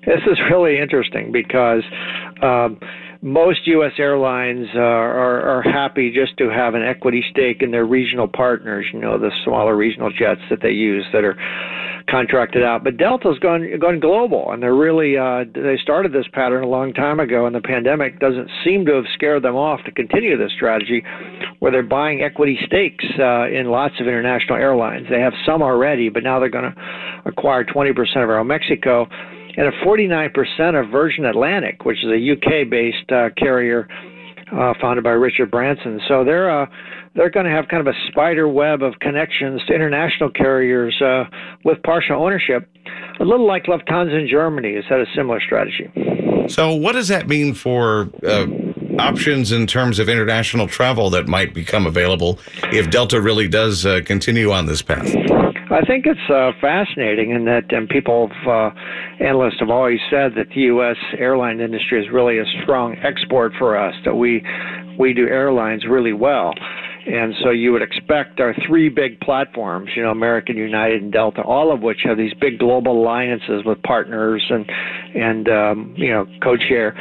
This 0.06 0.20
is 0.30 0.38
really 0.50 0.78
interesting 0.78 1.32
because 1.32 1.82
um, 2.42 2.78
most 3.24 3.66
U.S. 3.66 3.92
airlines 3.98 4.66
uh, 4.74 4.80
are, 4.80 5.40
are 5.40 5.62
happy 5.62 6.12
just 6.14 6.36
to 6.36 6.50
have 6.50 6.74
an 6.74 6.82
equity 6.82 7.24
stake 7.30 7.62
in 7.62 7.70
their 7.70 7.86
regional 7.86 8.28
partners, 8.28 8.84
you 8.92 9.00
know, 9.00 9.18
the 9.18 9.30
smaller 9.46 9.74
regional 9.74 10.10
jets 10.10 10.42
that 10.50 10.60
they 10.60 10.72
use 10.72 11.06
that 11.14 11.24
are 11.24 11.34
contracted 12.10 12.62
out. 12.62 12.84
But 12.84 12.98
Delta's 12.98 13.38
gone 13.38 13.66
gone 13.80 13.98
global, 13.98 14.52
and 14.52 14.62
they're 14.62 14.74
really 14.74 15.16
uh, 15.16 15.44
they 15.54 15.78
started 15.82 16.12
this 16.12 16.26
pattern 16.34 16.64
a 16.64 16.68
long 16.68 16.92
time 16.92 17.18
ago, 17.18 17.46
and 17.46 17.54
the 17.54 17.62
pandemic 17.62 18.20
doesn't 18.20 18.50
seem 18.62 18.84
to 18.84 18.92
have 18.92 19.06
scared 19.14 19.42
them 19.42 19.56
off 19.56 19.80
to 19.86 19.90
continue 19.90 20.36
this 20.36 20.52
strategy, 20.54 21.02
where 21.60 21.72
they're 21.72 21.82
buying 21.82 22.20
equity 22.20 22.58
stakes 22.66 23.06
uh, 23.18 23.48
in 23.48 23.70
lots 23.70 23.94
of 24.00 24.06
international 24.06 24.58
airlines. 24.58 25.06
They 25.08 25.20
have 25.20 25.32
some 25.46 25.62
already, 25.62 26.10
but 26.10 26.24
now 26.24 26.40
they're 26.40 26.50
going 26.50 26.70
to 26.70 26.76
acquire 27.24 27.64
20% 27.64 27.90
of 27.90 28.28
Aeromexico 28.28 29.08
and 29.56 29.66
a 29.66 29.72
49% 29.84 30.80
of 30.80 30.90
Virgin 30.90 31.24
Atlantic, 31.24 31.84
which 31.84 31.98
is 31.98 32.10
a 32.10 32.32
UK-based 32.32 33.10
uh, 33.12 33.30
carrier 33.36 33.88
uh, 34.52 34.74
founded 34.80 35.04
by 35.04 35.10
Richard 35.10 35.50
Branson. 35.50 36.00
So 36.08 36.24
they're 36.24 36.50
uh, 36.50 36.66
they're 37.14 37.30
going 37.30 37.46
to 37.46 37.52
have 37.52 37.68
kind 37.68 37.86
of 37.86 37.94
a 37.94 37.96
spider 38.08 38.48
web 38.48 38.82
of 38.82 38.94
connections 39.00 39.62
to 39.68 39.74
international 39.74 40.30
carriers 40.30 41.00
uh, 41.00 41.24
with 41.64 41.80
partial 41.84 42.20
ownership, 42.20 42.68
a 43.20 43.24
little 43.24 43.46
like 43.46 43.64
Lufthansa 43.64 44.20
in 44.20 44.28
Germany 44.28 44.74
has 44.74 44.84
had 44.88 45.00
a 45.00 45.06
similar 45.14 45.40
strategy. 45.40 45.90
So 46.48 46.74
what 46.74 46.92
does 46.92 47.08
that 47.08 47.28
mean 47.28 47.54
for? 47.54 48.10
Uh, 48.26 48.46
options 48.98 49.52
in 49.52 49.66
terms 49.66 49.98
of 49.98 50.08
international 50.08 50.68
travel 50.68 51.10
that 51.10 51.26
might 51.26 51.54
become 51.54 51.86
available 51.86 52.38
if 52.72 52.90
Delta 52.90 53.20
really 53.20 53.48
does 53.48 53.84
uh, 53.84 54.00
continue 54.04 54.52
on 54.52 54.66
this 54.66 54.82
path? 54.82 55.12
I 55.74 55.84
think 55.84 56.06
it's 56.06 56.30
uh, 56.30 56.52
fascinating 56.60 57.30
in 57.30 57.46
that, 57.46 57.72
and 57.72 57.88
people, 57.88 58.30
uh, 58.46 58.70
analysts 59.18 59.58
have 59.58 59.70
always 59.70 59.98
said 60.08 60.32
that 60.36 60.46
the 60.54 60.60
U.S. 60.62 60.96
airline 61.18 61.60
industry 61.60 62.00
is 62.00 62.12
really 62.12 62.38
a 62.38 62.44
strong 62.62 62.96
export 63.02 63.52
for 63.58 63.76
us. 63.76 63.94
That 64.04 64.14
we 64.14 64.44
we 64.96 65.12
do 65.12 65.26
airlines 65.26 65.84
really 65.84 66.12
well, 66.12 66.54
and 67.06 67.34
so 67.42 67.50
you 67.50 67.72
would 67.72 67.82
expect 67.82 68.38
our 68.38 68.54
three 68.68 68.88
big 68.88 69.18
platforms, 69.18 69.90
you 69.96 70.04
know, 70.04 70.10
American, 70.10 70.56
United, 70.56 71.02
and 71.02 71.12
Delta, 71.12 71.42
all 71.42 71.72
of 71.74 71.80
which 71.82 71.98
have 72.04 72.16
these 72.16 72.34
big 72.40 72.60
global 72.60 73.02
alliances 73.02 73.62
with 73.64 73.82
partners 73.82 74.44
and 74.50 74.70
and 75.16 75.48
um, 75.48 75.94
you 75.96 76.10
know, 76.10 76.24
codeshare. 76.40 76.94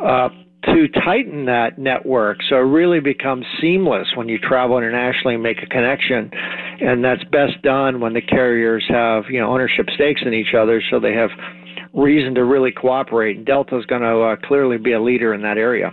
Uh, 0.00 0.28
to 0.64 0.88
tighten 0.88 1.46
that 1.46 1.78
network 1.78 2.38
so 2.48 2.56
it 2.56 2.60
really 2.60 3.00
becomes 3.00 3.46
seamless 3.60 4.08
when 4.14 4.28
you 4.28 4.38
travel 4.38 4.76
internationally 4.76 5.34
and 5.34 5.42
make 5.42 5.62
a 5.62 5.66
connection. 5.66 6.30
And 6.80 7.04
that's 7.04 7.24
best 7.24 7.60
done 7.62 8.00
when 8.00 8.12
the 8.12 8.20
carriers 8.20 8.84
have 8.88 9.24
you 9.30 9.40
know 9.40 9.52
ownership 9.52 9.86
stakes 9.94 10.22
in 10.24 10.34
each 10.34 10.54
other 10.54 10.82
so 10.90 11.00
they 11.00 11.14
have 11.14 11.30
reason 11.94 12.34
to 12.34 12.44
really 12.44 12.72
cooperate. 12.72 13.44
Delta 13.44 13.78
is 13.78 13.86
going 13.86 14.02
to 14.02 14.20
uh, 14.20 14.36
clearly 14.46 14.78
be 14.78 14.92
a 14.92 15.00
leader 15.00 15.34
in 15.34 15.42
that 15.42 15.58
area. 15.58 15.92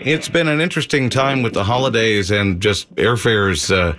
It's 0.00 0.28
been 0.28 0.48
an 0.48 0.60
interesting 0.60 1.10
time 1.10 1.42
with 1.42 1.54
the 1.54 1.64
holidays 1.64 2.30
and 2.30 2.60
just 2.60 2.94
airfares 2.96 3.74
uh, 3.74 3.96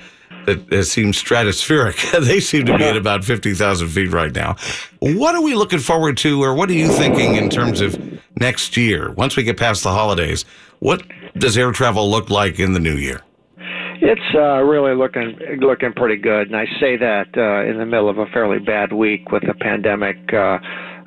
that 0.48 0.86
seems 0.86 1.22
stratospheric. 1.22 2.26
they 2.26 2.40
seem 2.40 2.66
to 2.66 2.78
be 2.78 2.84
at 2.84 2.98
about 2.98 3.24
50,000 3.24 3.88
feet 3.90 4.12
right 4.12 4.34
now. 4.34 4.56
What 5.00 5.36
are 5.36 5.42
we 5.42 5.56
looking 5.56 5.80
forward 5.80 6.18
to, 6.18 6.42
or 6.44 6.54
what 6.54 6.70
are 6.70 6.74
you 6.74 6.88
thinking 6.88 7.36
in 7.36 7.50
terms 7.50 7.82
of 7.82 8.00
next 8.40 8.78
year? 8.78 9.12
Once 9.12 9.36
we 9.36 9.44
get 9.44 9.58
past 9.58 9.84
the 9.84 9.92
holidays, 9.92 10.46
what 10.80 11.04
does 11.38 11.58
air 11.58 11.72
travel 11.72 12.10
look 12.10 12.30
like 12.30 12.60
in 12.60 12.74
the 12.74 12.80
new 12.80 12.96
year? 12.96 13.22
It's 14.00 14.36
uh, 14.36 14.62
really 14.62 14.96
looking 14.96 15.40
looking 15.60 15.92
pretty 15.94 16.18
good, 16.18 16.48
and 16.48 16.56
I 16.56 16.66
say 16.80 16.98
that 16.98 17.30
uh, 17.36 17.68
in 17.68 17.80
the 17.80 17.86
middle 17.86 18.10
of 18.10 18.20
a 18.20 18.28
fairly 18.28 18.60
bad 18.60 18.94
week 18.94 19.32
with 19.32 19.42
the 19.42 19.56
pandemic, 19.56 20.18
uh, 20.32 20.60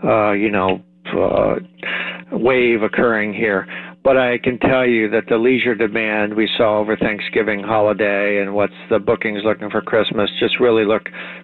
uh, 0.04 0.32
you 0.32 0.50
know, 0.50 0.82
uh, 1.16 1.54
wave 2.32 2.82
occurring 2.82 3.32
here. 3.32 3.66
But 4.02 4.16
I 4.16 4.38
can 4.38 4.58
tell 4.58 4.86
you 4.86 5.10
that 5.10 5.24
the 5.28 5.36
leisure 5.36 5.74
demand 5.74 6.34
we 6.34 6.48
saw 6.56 6.78
over 6.78 6.96
Thanksgiving 6.96 7.62
holiday 7.62 8.40
and 8.40 8.54
what's 8.54 8.72
the 8.88 8.98
bookings 8.98 9.42
looking 9.44 9.68
for 9.68 9.82
Christmas 9.82 10.30
just 10.40 10.58
really 10.58 10.86
look 10.86 11.02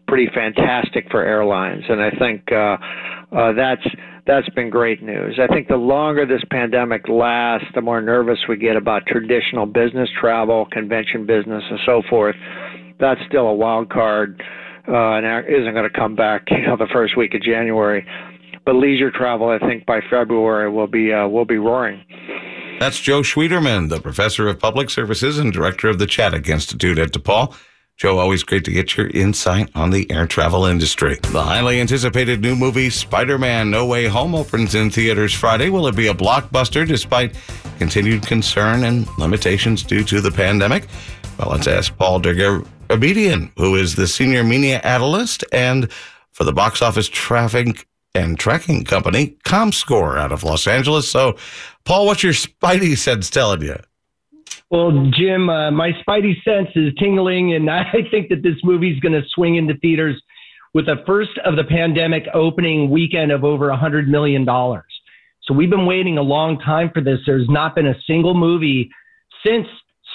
pretty 0.09 0.31
fantastic 0.35 1.07
for 1.11 1.23
airlines, 1.23 1.85
and 1.89 2.01
I 2.01 2.11
think 2.13 2.51
uh, 2.51 2.77
uh, 3.37 3.53
that's 3.53 3.87
that's 4.27 4.49
been 4.51 4.71
great 4.71 5.03
news. 5.03 5.39
I 5.41 5.47
think 5.53 5.69
the 5.69 5.77
longer 5.77 6.27
this 6.27 6.43
pandemic 6.51 7.09
lasts, 7.09 7.69
the 7.75 7.81
more 7.81 8.01
nervous 8.01 8.39
we 8.49 8.57
get 8.57 8.75
about 8.75 9.07
traditional 9.07 9.67
business 9.67 10.09
travel, 10.19 10.67
convention 10.73 11.27
business, 11.27 11.63
and 11.71 11.79
so 11.85 12.03
forth. 12.09 12.35
That's 12.99 13.21
still 13.29 13.47
a 13.49 13.55
wild 13.55 13.91
card, 13.91 14.43
uh, 14.89 15.21
and 15.21 15.47
isn't 15.47 15.75
going 15.75 15.89
to 15.89 15.97
come 15.97 16.17
back 16.17 16.47
you 16.51 16.67
know, 16.67 16.77
the 16.77 16.89
first 16.93 17.17
week 17.17 17.35
of 17.35 17.43
January. 17.43 18.07
But 18.67 18.75
leisure 18.75 19.13
travel, 19.13 19.49
I 19.49 19.61
think 19.61 19.87
by 19.87 20.01
February 20.11 20.69
will 20.69 20.89
be 20.89 21.13
uh, 21.13 21.29
will 21.29 21.45
be 21.45 21.57
roaring. 21.57 22.05
That's 22.81 23.01
Joe 23.01 23.23
Schwieterman, 23.23 23.89
the 23.89 24.01
professor 24.01 24.49
of 24.49 24.59
public 24.59 24.91
services 24.91 25.39
and 25.39 25.53
director 25.53 25.89
of 25.89 25.99
the 25.99 26.07
Chaddick 26.07 26.49
Institute 26.49 26.99
at 26.99 27.13
DePaul. 27.13 27.57
Joe, 27.97 28.19
always 28.19 28.43
great 28.43 28.65
to 28.67 28.71
get 28.71 28.97
your 28.99 29.07
insight 29.07 29.71
on 29.75 29.91
the 29.91 30.11
air 30.11 30.27
travel 30.27 30.67
industry. 30.67 31.17
The 31.33 31.43
highly 31.43 31.81
anticipated 31.81 32.43
new 32.43 32.55
movie 32.55 32.91
Spider 32.91 33.39
Man 33.39 33.71
No 33.71 33.87
Way 33.87 34.07
Home 34.07 34.35
opens 34.35 34.75
in 34.75 34.91
theaters 34.91 35.33
Friday. 35.33 35.71
Will 35.71 35.87
it 35.87 35.97
be 35.97 36.09
a 36.09 36.15
blockbuster 36.15 36.87
despite 36.87 37.35
continued 37.79 38.27
concern 38.27 38.85
and 38.85 39.09
limitations 39.17 39.83
due 39.83 40.05
to 40.05 40.21
the 40.21 40.31
pandemic? 40.31 40.89
Well, 41.39 41.51
let's 41.53 41.67
ask 41.67 41.97
Paul 41.97 42.21
Dergarabedian, 42.21 43.53
who 43.57 43.77
is 43.77 43.95
the 43.95 44.09
senior 44.09 44.45
media 44.45 44.81
analyst 44.85 45.45
and 45.53 45.91
for 46.33 46.45
the 46.45 46.53
box 46.53 46.83
office 46.83 47.09
traffic 47.09 47.87
and 48.17 48.39
tracking 48.39 48.85
company 48.85 49.37
ComScore 49.45 50.19
out 50.19 50.33
of 50.33 50.43
Los 50.43 50.67
Angeles. 50.67 51.11
So, 51.11 51.37
Paul, 51.85 52.07
what's 52.07 52.23
your 52.23 52.33
spidey 52.33 52.97
sense 52.97 53.31
telling 53.31 53.63
you? 53.63 53.77
Well, 54.71 55.11
Jim, 55.17 55.49
uh, 55.49 55.71
my 55.71 55.93
spidey 56.07 56.43
sense 56.43 56.69
is 56.75 56.93
tingling, 56.99 57.55
and 57.55 57.71
I 57.71 57.85
think 58.11 58.29
that 58.31 58.43
this 58.43 58.57
movie 58.65 58.91
is 58.93 59.01
going 59.01 59.13
to 59.13 59.23
swing 59.29 59.57
into 59.57 59.75
theaters 59.79 60.21
with 60.75 60.87
the 60.87 60.97
first 61.07 61.39
of 61.45 61.57
the 61.57 61.65
pandemic 61.65 62.25
opening 62.35 62.91
weekend 62.91 63.33
of 63.33 63.45
over 63.45 63.69
$100 63.69 64.09
million. 64.09 64.45
So 64.45 65.55
we've 65.55 65.71
been 65.71 65.87
waiting 65.87 66.19
a 66.19 66.23
long 66.23 66.59
time 66.59 66.91
for 66.93 67.01
this. 67.01 67.21
There's 67.25 67.49
not 67.49 67.75
been 67.75 67.87
a 67.87 67.95
single 68.07 68.35
movie 68.35 68.91
since 69.47 69.67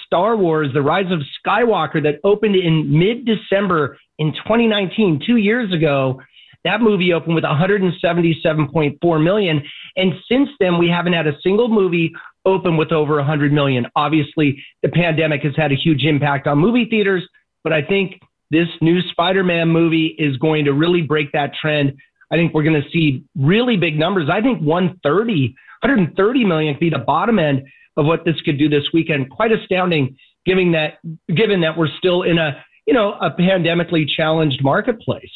Star 0.06 0.36
Wars, 0.36 0.68
The 0.74 0.82
Rise 0.82 1.12
of 1.12 1.22
Skywalker, 1.40 2.04
that 2.04 2.20
opened 2.24 2.58
in 2.58 3.00
mid 3.00 3.26
December 3.26 3.98
in 4.20 4.34
2019, 4.34 5.22
two 5.26 5.38
years 5.38 5.74
ago. 5.74 6.22
That 6.64 6.82
movie 6.82 7.14
opened 7.14 7.36
with 7.36 7.44
177.4 7.44 9.24
million. 9.24 9.64
And 9.96 10.14
since 10.30 10.50
then, 10.60 10.78
we 10.78 10.90
haven't 10.90 11.14
had 11.14 11.28
a 11.28 11.34
single 11.42 11.68
movie 11.68 12.14
open 12.46 12.78
with 12.78 12.92
over 12.92 13.16
100 13.16 13.52
million. 13.52 13.88
Obviously, 13.96 14.64
the 14.84 14.90
pandemic 14.90 15.42
has 15.44 15.56
had 15.56 15.72
a 15.72 15.76
huge 15.76 16.04
impact 16.04 16.48
on 16.48 16.58
movie 16.58 16.86
theaters, 16.90 17.28
but 17.64 17.74
I 17.74 17.82
think 17.82 18.20
this 18.52 18.68
new 18.82 19.02
Spider-Man 19.12 19.70
movie 19.70 20.16
is 20.20 20.38
going 20.38 20.66
to 20.66 20.74
really 20.74 21.02
break 21.02 21.32
that 21.32 21.54
trend. 21.60 21.94
I 22.32 22.36
think 22.36 22.54
we're 22.54 22.64
going 22.64 22.82
to 22.82 22.90
see 22.92 23.24
really 23.36 23.78
big 23.78 23.98
numbers. 23.98 24.30
I 24.32 24.42
think 24.42 24.62
130, 24.62 25.56
130 25.82 26.46
million 26.46 26.74
could 26.76 26.80
be 26.80 26.90
the 26.90 27.00
bottom 27.00 27.40
end 27.40 27.64
of 27.98 28.06
what 28.06 28.24
this 28.26 28.40
could 28.42 28.58
do 28.58 28.70
this 28.70 28.84
weekend. 28.94 29.30
Quite 29.30 29.52
astounding, 29.52 30.18
given 30.46 30.72
that 30.72 31.00
given 31.34 31.62
that 31.62 31.78
we're 31.78 31.90
still 31.98 32.24
in 32.24 32.38
a 32.38 32.64
you 32.86 32.94
know 32.94 33.14
a 33.14 33.32
pandemically 33.32 34.06
challenged 34.08 34.64
marketplace. 34.64 35.32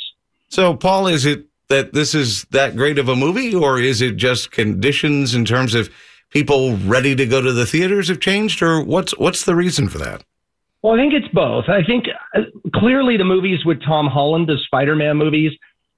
So, 0.50 0.76
Paul, 0.76 1.08
is 1.08 1.26
it 1.26 1.46
that 1.68 1.94
this 1.94 2.14
is 2.14 2.44
that 2.52 2.76
great 2.76 3.00
of 3.00 3.10
a 3.10 3.16
movie, 3.16 3.54
or 3.54 3.80
is 3.80 4.02
it 4.02 4.16
just 4.18 4.52
conditions 4.52 5.34
in 5.34 5.46
terms 5.46 5.74
of 5.74 5.90
people 6.30 6.78
ready 6.78 7.16
to 7.16 7.26
go 7.26 7.42
to 7.42 7.52
the 7.52 7.66
theaters 7.66 8.08
have 8.08 8.20
changed, 8.20 8.62
or 8.62 8.84
what's 8.84 9.18
what's 9.18 9.46
the 9.46 9.56
reason 9.56 9.90
for 9.90 9.98
that? 10.00 10.24
Well, 10.82 10.94
I 10.94 10.98
think 10.98 11.14
it's 11.14 11.28
both. 11.34 11.68
I 11.68 11.84
think 11.84 12.06
uh, 12.36 12.42
clearly 12.76 13.18
the 13.18 13.24
movies 13.24 13.66
with 13.66 13.82
Tom 13.84 14.08
Holland, 14.08 14.48
the 14.48 14.58
Spider-Man 14.68 15.18
movies, 15.18 15.52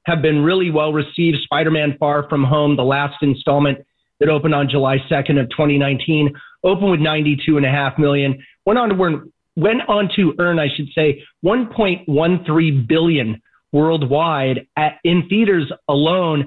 have 0.03 0.21
been 0.21 0.43
really 0.43 0.71
well 0.71 0.93
received. 0.93 1.39
Spider-Man: 1.43 1.97
Far 1.99 2.27
From 2.29 2.43
Home, 2.43 2.75
the 2.75 2.83
last 2.83 3.21
installment 3.21 3.79
that 4.19 4.29
opened 4.29 4.55
on 4.55 4.69
July 4.69 4.97
2nd 5.09 5.39
of 5.39 5.49
2019, 5.49 6.33
opened 6.63 6.91
with 6.91 6.99
92.5 6.99 7.99
million. 7.99 8.43
Went 8.65 8.79
on 8.79 8.89
to 8.89 9.03
earn, 9.03 9.31
went 9.55 9.81
on 9.87 10.09
to 10.15 10.33
earn, 10.39 10.57
I 10.57 10.67
should 10.75 10.87
say, 10.95 11.23
1.13 11.43 12.87
billion 12.87 13.41
worldwide 13.71 14.67
at, 14.75 14.99
in 15.03 15.27
theaters 15.29 15.71
alone. 15.87 16.45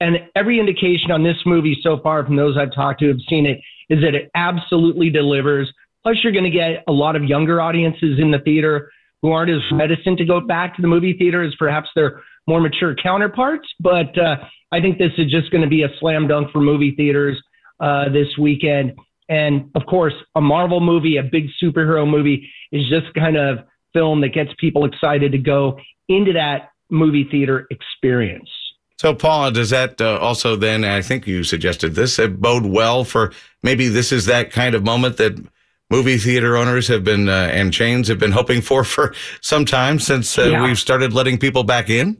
And 0.00 0.16
every 0.34 0.58
indication 0.58 1.10
on 1.10 1.22
this 1.22 1.36
movie 1.44 1.78
so 1.82 1.98
far 2.02 2.24
from 2.24 2.36
those 2.36 2.56
I've 2.56 2.74
talked 2.74 3.00
to 3.00 3.08
have 3.08 3.20
seen 3.28 3.46
it 3.46 3.60
is 3.90 4.02
that 4.02 4.14
it 4.14 4.30
absolutely 4.34 5.10
delivers. 5.10 5.70
Plus, 6.02 6.16
you're 6.22 6.32
going 6.32 6.44
to 6.44 6.50
get 6.50 6.82
a 6.88 6.92
lot 6.92 7.16
of 7.16 7.24
younger 7.24 7.60
audiences 7.60 8.18
in 8.18 8.30
the 8.30 8.38
theater 8.38 8.90
who 9.20 9.32
aren't 9.32 9.50
as 9.50 9.60
reticent 9.72 10.16
to 10.18 10.24
go 10.24 10.40
back 10.40 10.74
to 10.76 10.82
the 10.82 10.88
movie 10.88 11.14
theater 11.18 11.42
as 11.42 11.54
perhaps 11.56 11.90
their 11.94 12.22
more 12.46 12.60
mature 12.60 12.94
counterparts. 12.94 13.68
But 13.78 14.16
uh, 14.18 14.36
I 14.72 14.80
think 14.80 14.98
this 14.98 15.12
is 15.18 15.30
just 15.30 15.50
going 15.50 15.62
to 15.62 15.68
be 15.68 15.82
a 15.82 15.88
slam 15.98 16.26
dunk 16.26 16.50
for 16.50 16.60
movie 16.60 16.94
theaters 16.96 17.40
uh, 17.80 18.08
this 18.08 18.28
weekend. 18.38 18.92
And 19.28 19.70
of 19.74 19.86
course, 19.86 20.14
a 20.34 20.40
Marvel 20.40 20.80
movie, 20.80 21.18
a 21.18 21.22
big 21.22 21.46
superhero 21.62 22.08
movie, 22.08 22.50
is 22.72 22.88
just 22.88 23.12
kind 23.14 23.36
of 23.36 23.58
film 23.92 24.20
that 24.22 24.32
gets 24.32 24.50
people 24.58 24.84
excited 24.84 25.32
to 25.32 25.38
go 25.38 25.78
into 26.10 26.32
that 26.34 26.72
movie 26.90 27.26
theater 27.30 27.66
experience. 27.70 28.50
So, 28.98 29.14
Paula, 29.14 29.50
does 29.50 29.70
that 29.70 29.98
uh, 29.98 30.18
also 30.18 30.56
then, 30.56 30.84
I 30.84 31.00
think 31.00 31.26
you 31.26 31.42
suggested 31.42 31.94
this, 31.94 32.18
uh, 32.18 32.26
bode 32.26 32.66
well 32.66 33.04
for 33.04 33.32
maybe 33.62 33.88
this 33.88 34.12
is 34.12 34.26
that 34.26 34.50
kind 34.50 34.74
of 34.74 34.84
moment 34.84 35.16
that 35.16 35.42
movie 35.88 36.18
theater 36.18 36.56
owners 36.56 36.86
have 36.88 37.02
been 37.02 37.28
uh, 37.28 37.48
and 37.50 37.72
chains 37.72 38.08
have 38.08 38.18
been 38.18 38.32
hoping 38.32 38.60
for 38.60 38.84
for 38.84 39.14
some 39.40 39.64
time 39.64 39.98
since 39.98 40.38
uh, 40.38 40.42
yeah. 40.42 40.62
we've 40.62 40.78
started 40.78 41.14
letting 41.14 41.38
people 41.38 41.64
back 41.64 41.88
in? 41.88 42.18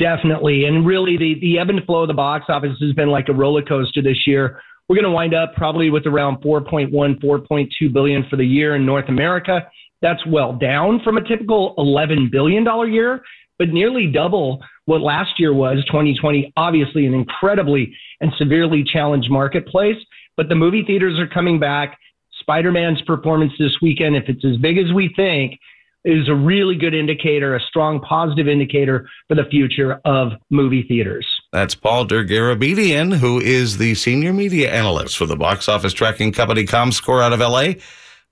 Definitely. 0.00 0.64
And 0.64 0.86
really, 0.86 1.16
the, 1.16 1.38
the 1.40 1.58
ebb 1.58 1.68
and 1.68 1.84
flow 1.84 2.02
of 2.02 2.08
the 2.08 2.14
box 2.14 2.46
office 2.48 2.76
has 2.80 2.92
been 2.94 3.10
like 3.10 3.28
a 3.28 3.34
roller 3.34 3.62
coaster 3.62 4.02
this 4.02 4.26
year. 4.26 4.60
We're 4.88 4.96
going 4.96 5.04
to 5.04 5.12
wind 5.12 5.34
up 5.34 5.54
probably 5.54 5.90
with 5.90 6.06
around 6.06 6.42
4.1, 6.42 6.90
4.2 6.90 7.92
billion 7.92 8.26
for 8.28 8.36
the 8.36 8.44
year 8.44 8.74
in 8.74 8.84
North 8.84 9.08
America. 9.08 9.70
That's 10.02 10.24
well 10.26 10.54
down 10.54 11.00
from 11.04 11.16
a 11.16 11.26
typical 11.26 11.74
$11 11.76 12.30
billion 12.30 12.64
year, 12.92 13.22
but 13.58 13.68
nearly 13.68 14.06
double 14.06 14.62
what 14.86 15.02
last 15.02 15.38
year 15.38 15.52
was, 15.52 15.84
2020, 15.86 16.52
obviously 16.56 17.06
an 17.06 17.14
incredibly 17.14 17.94
and 18.20 18.32
severely 18.38 18.82
challenged 18.82 19.30
marketplace. 19.30 19.96
But 20.36 20.48
the 20.48 20.54
movie 20.54 20.84
theaters 20.84 21.18
are 21.18 21.28
coming 21.28 21.60
back. 21.60 21.98
Spider 22.40 22.72
Man's 22.72 23.02
performance 23.02 23.52
this 23.58 23.76
weekend, 23.82 24.16
if 24.16 24.24
it's 24.28 24.44
as 24.44 24.56
big 24.56 24.78
as 24.78 24.92
we 24.92 25.12
think, 25.14 25.58
is 26.04 26.28
a 26.28 26.34
really 26.34 26.76
good 26.76 26.94
indicator, 26.94 27.54
a 27.54 27.60
strong 27.60 28.00
positive 28.00 28.48
indicator 28.48 29.06
for 29.28 29.34
the 29.34 29.44
future 29.50 30.00
of 30.06 30.32
movie 30.48 30.82
theaters. 30.82 31.26
That's 31.52 31.74
Paul 31.74 32.06
Dergarabedian, 32.06 33.18
who 33.18 33.38
is 33.38 33.76
the 33.76 33.94
senior 33.94 34.32
media 34.32 34.72
analyst 34.72 35.18
for 35.18 35.26
the 35.26 35.36
box 35.36 35.68
office 35.68 35.92
tracking 35.92 36.32
company 36.32 36.64
ComScore 36.64 37.22
out 37.22 37.34
of 37.34 37.40
LA. 37.40 37.74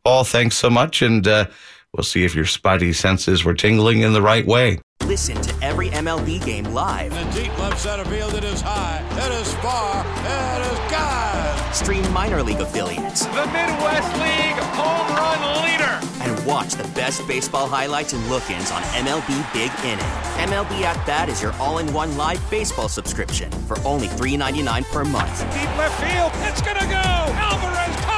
Paul, 0.09 0.25
thanks 0.25 0.57
so 0.57 0.71
much, 0.71 1.03
and 1.03 1.29
uh, 1.29 1.45
we'll 1.93 2.03
see 2.03 2.25
if 2.25 2.35
your 2.35 2.47
spidey 2.47 2.95
senses 2.95 3.45
were 3.45 3.53
tingling 3.53 4.01
in 4.01 4.15
the 4.15 4.23
right 4.23 4.47
way. 4.47 4.81
Listen 5.05 5.39
to 5.43 5.55
every 5.63 5.91
MLB 5.91 6.43
game 6.43 6.65
live. 6.65 7.13
In 7.13 7.29
the 7.29 7.43
deep 7.43 7.59
left 7.59 7.79
center 7.79 8.07
field, 8.07 8.33
it 8.33 8.43
is 8.43 8.63
high, 8.63 9.05
it 9.13 9.33
is 9.39 9.53
far, 9.57 10.01
it 10.01 10.73
is 10.73 10.79
God. 10.91 11.75
Stream 11.75 12.11
minor 12.11 12.43
league 12.43 12.59
affiliates. 12.59 13.27
The 13.27 13.45
Midwest 13.53 14.11
League 14.17 14.57
home 14.81 15.15
run 15.15 15.63
leader. 15.63 16.01
And 16.23 16.47
watch 16.47 16.73
the 16.73 16.89
best 16.95 17.29
baseball 17.29 17.69
highlights 17.69 18.15
and 18.15 18.31
look-ins 18.31 18.71
on 18.71 18.81
MLB 19.05 19.53
Big 19.53 19.71
Inning. 19.85 19.99
MLB 20.49 20.85
At 20.85 21.07
Bat 21.07 21.29
is 21.29 21.43
your 21.43 21.53
all-in-one 21.57 22.17
live 22.17 22.41
baseball 22.51 22.89
subscription 22.89 23.51
for 23.69 23.79
only 23.81 24.07
$3.99 24.07 24.91
per 24.91 25.05
month. 25.05 25.41
Deep 25.53 25.77
left 25.77 26.03
field, 26.03 26.33
it's 26.49 26.63
gonna 26.63 26.81
go. 26.87 26.95
Alvarez 26.97 27.97
ties 27.97 28.07
the 28.07 28.07
game. 28.07 28.18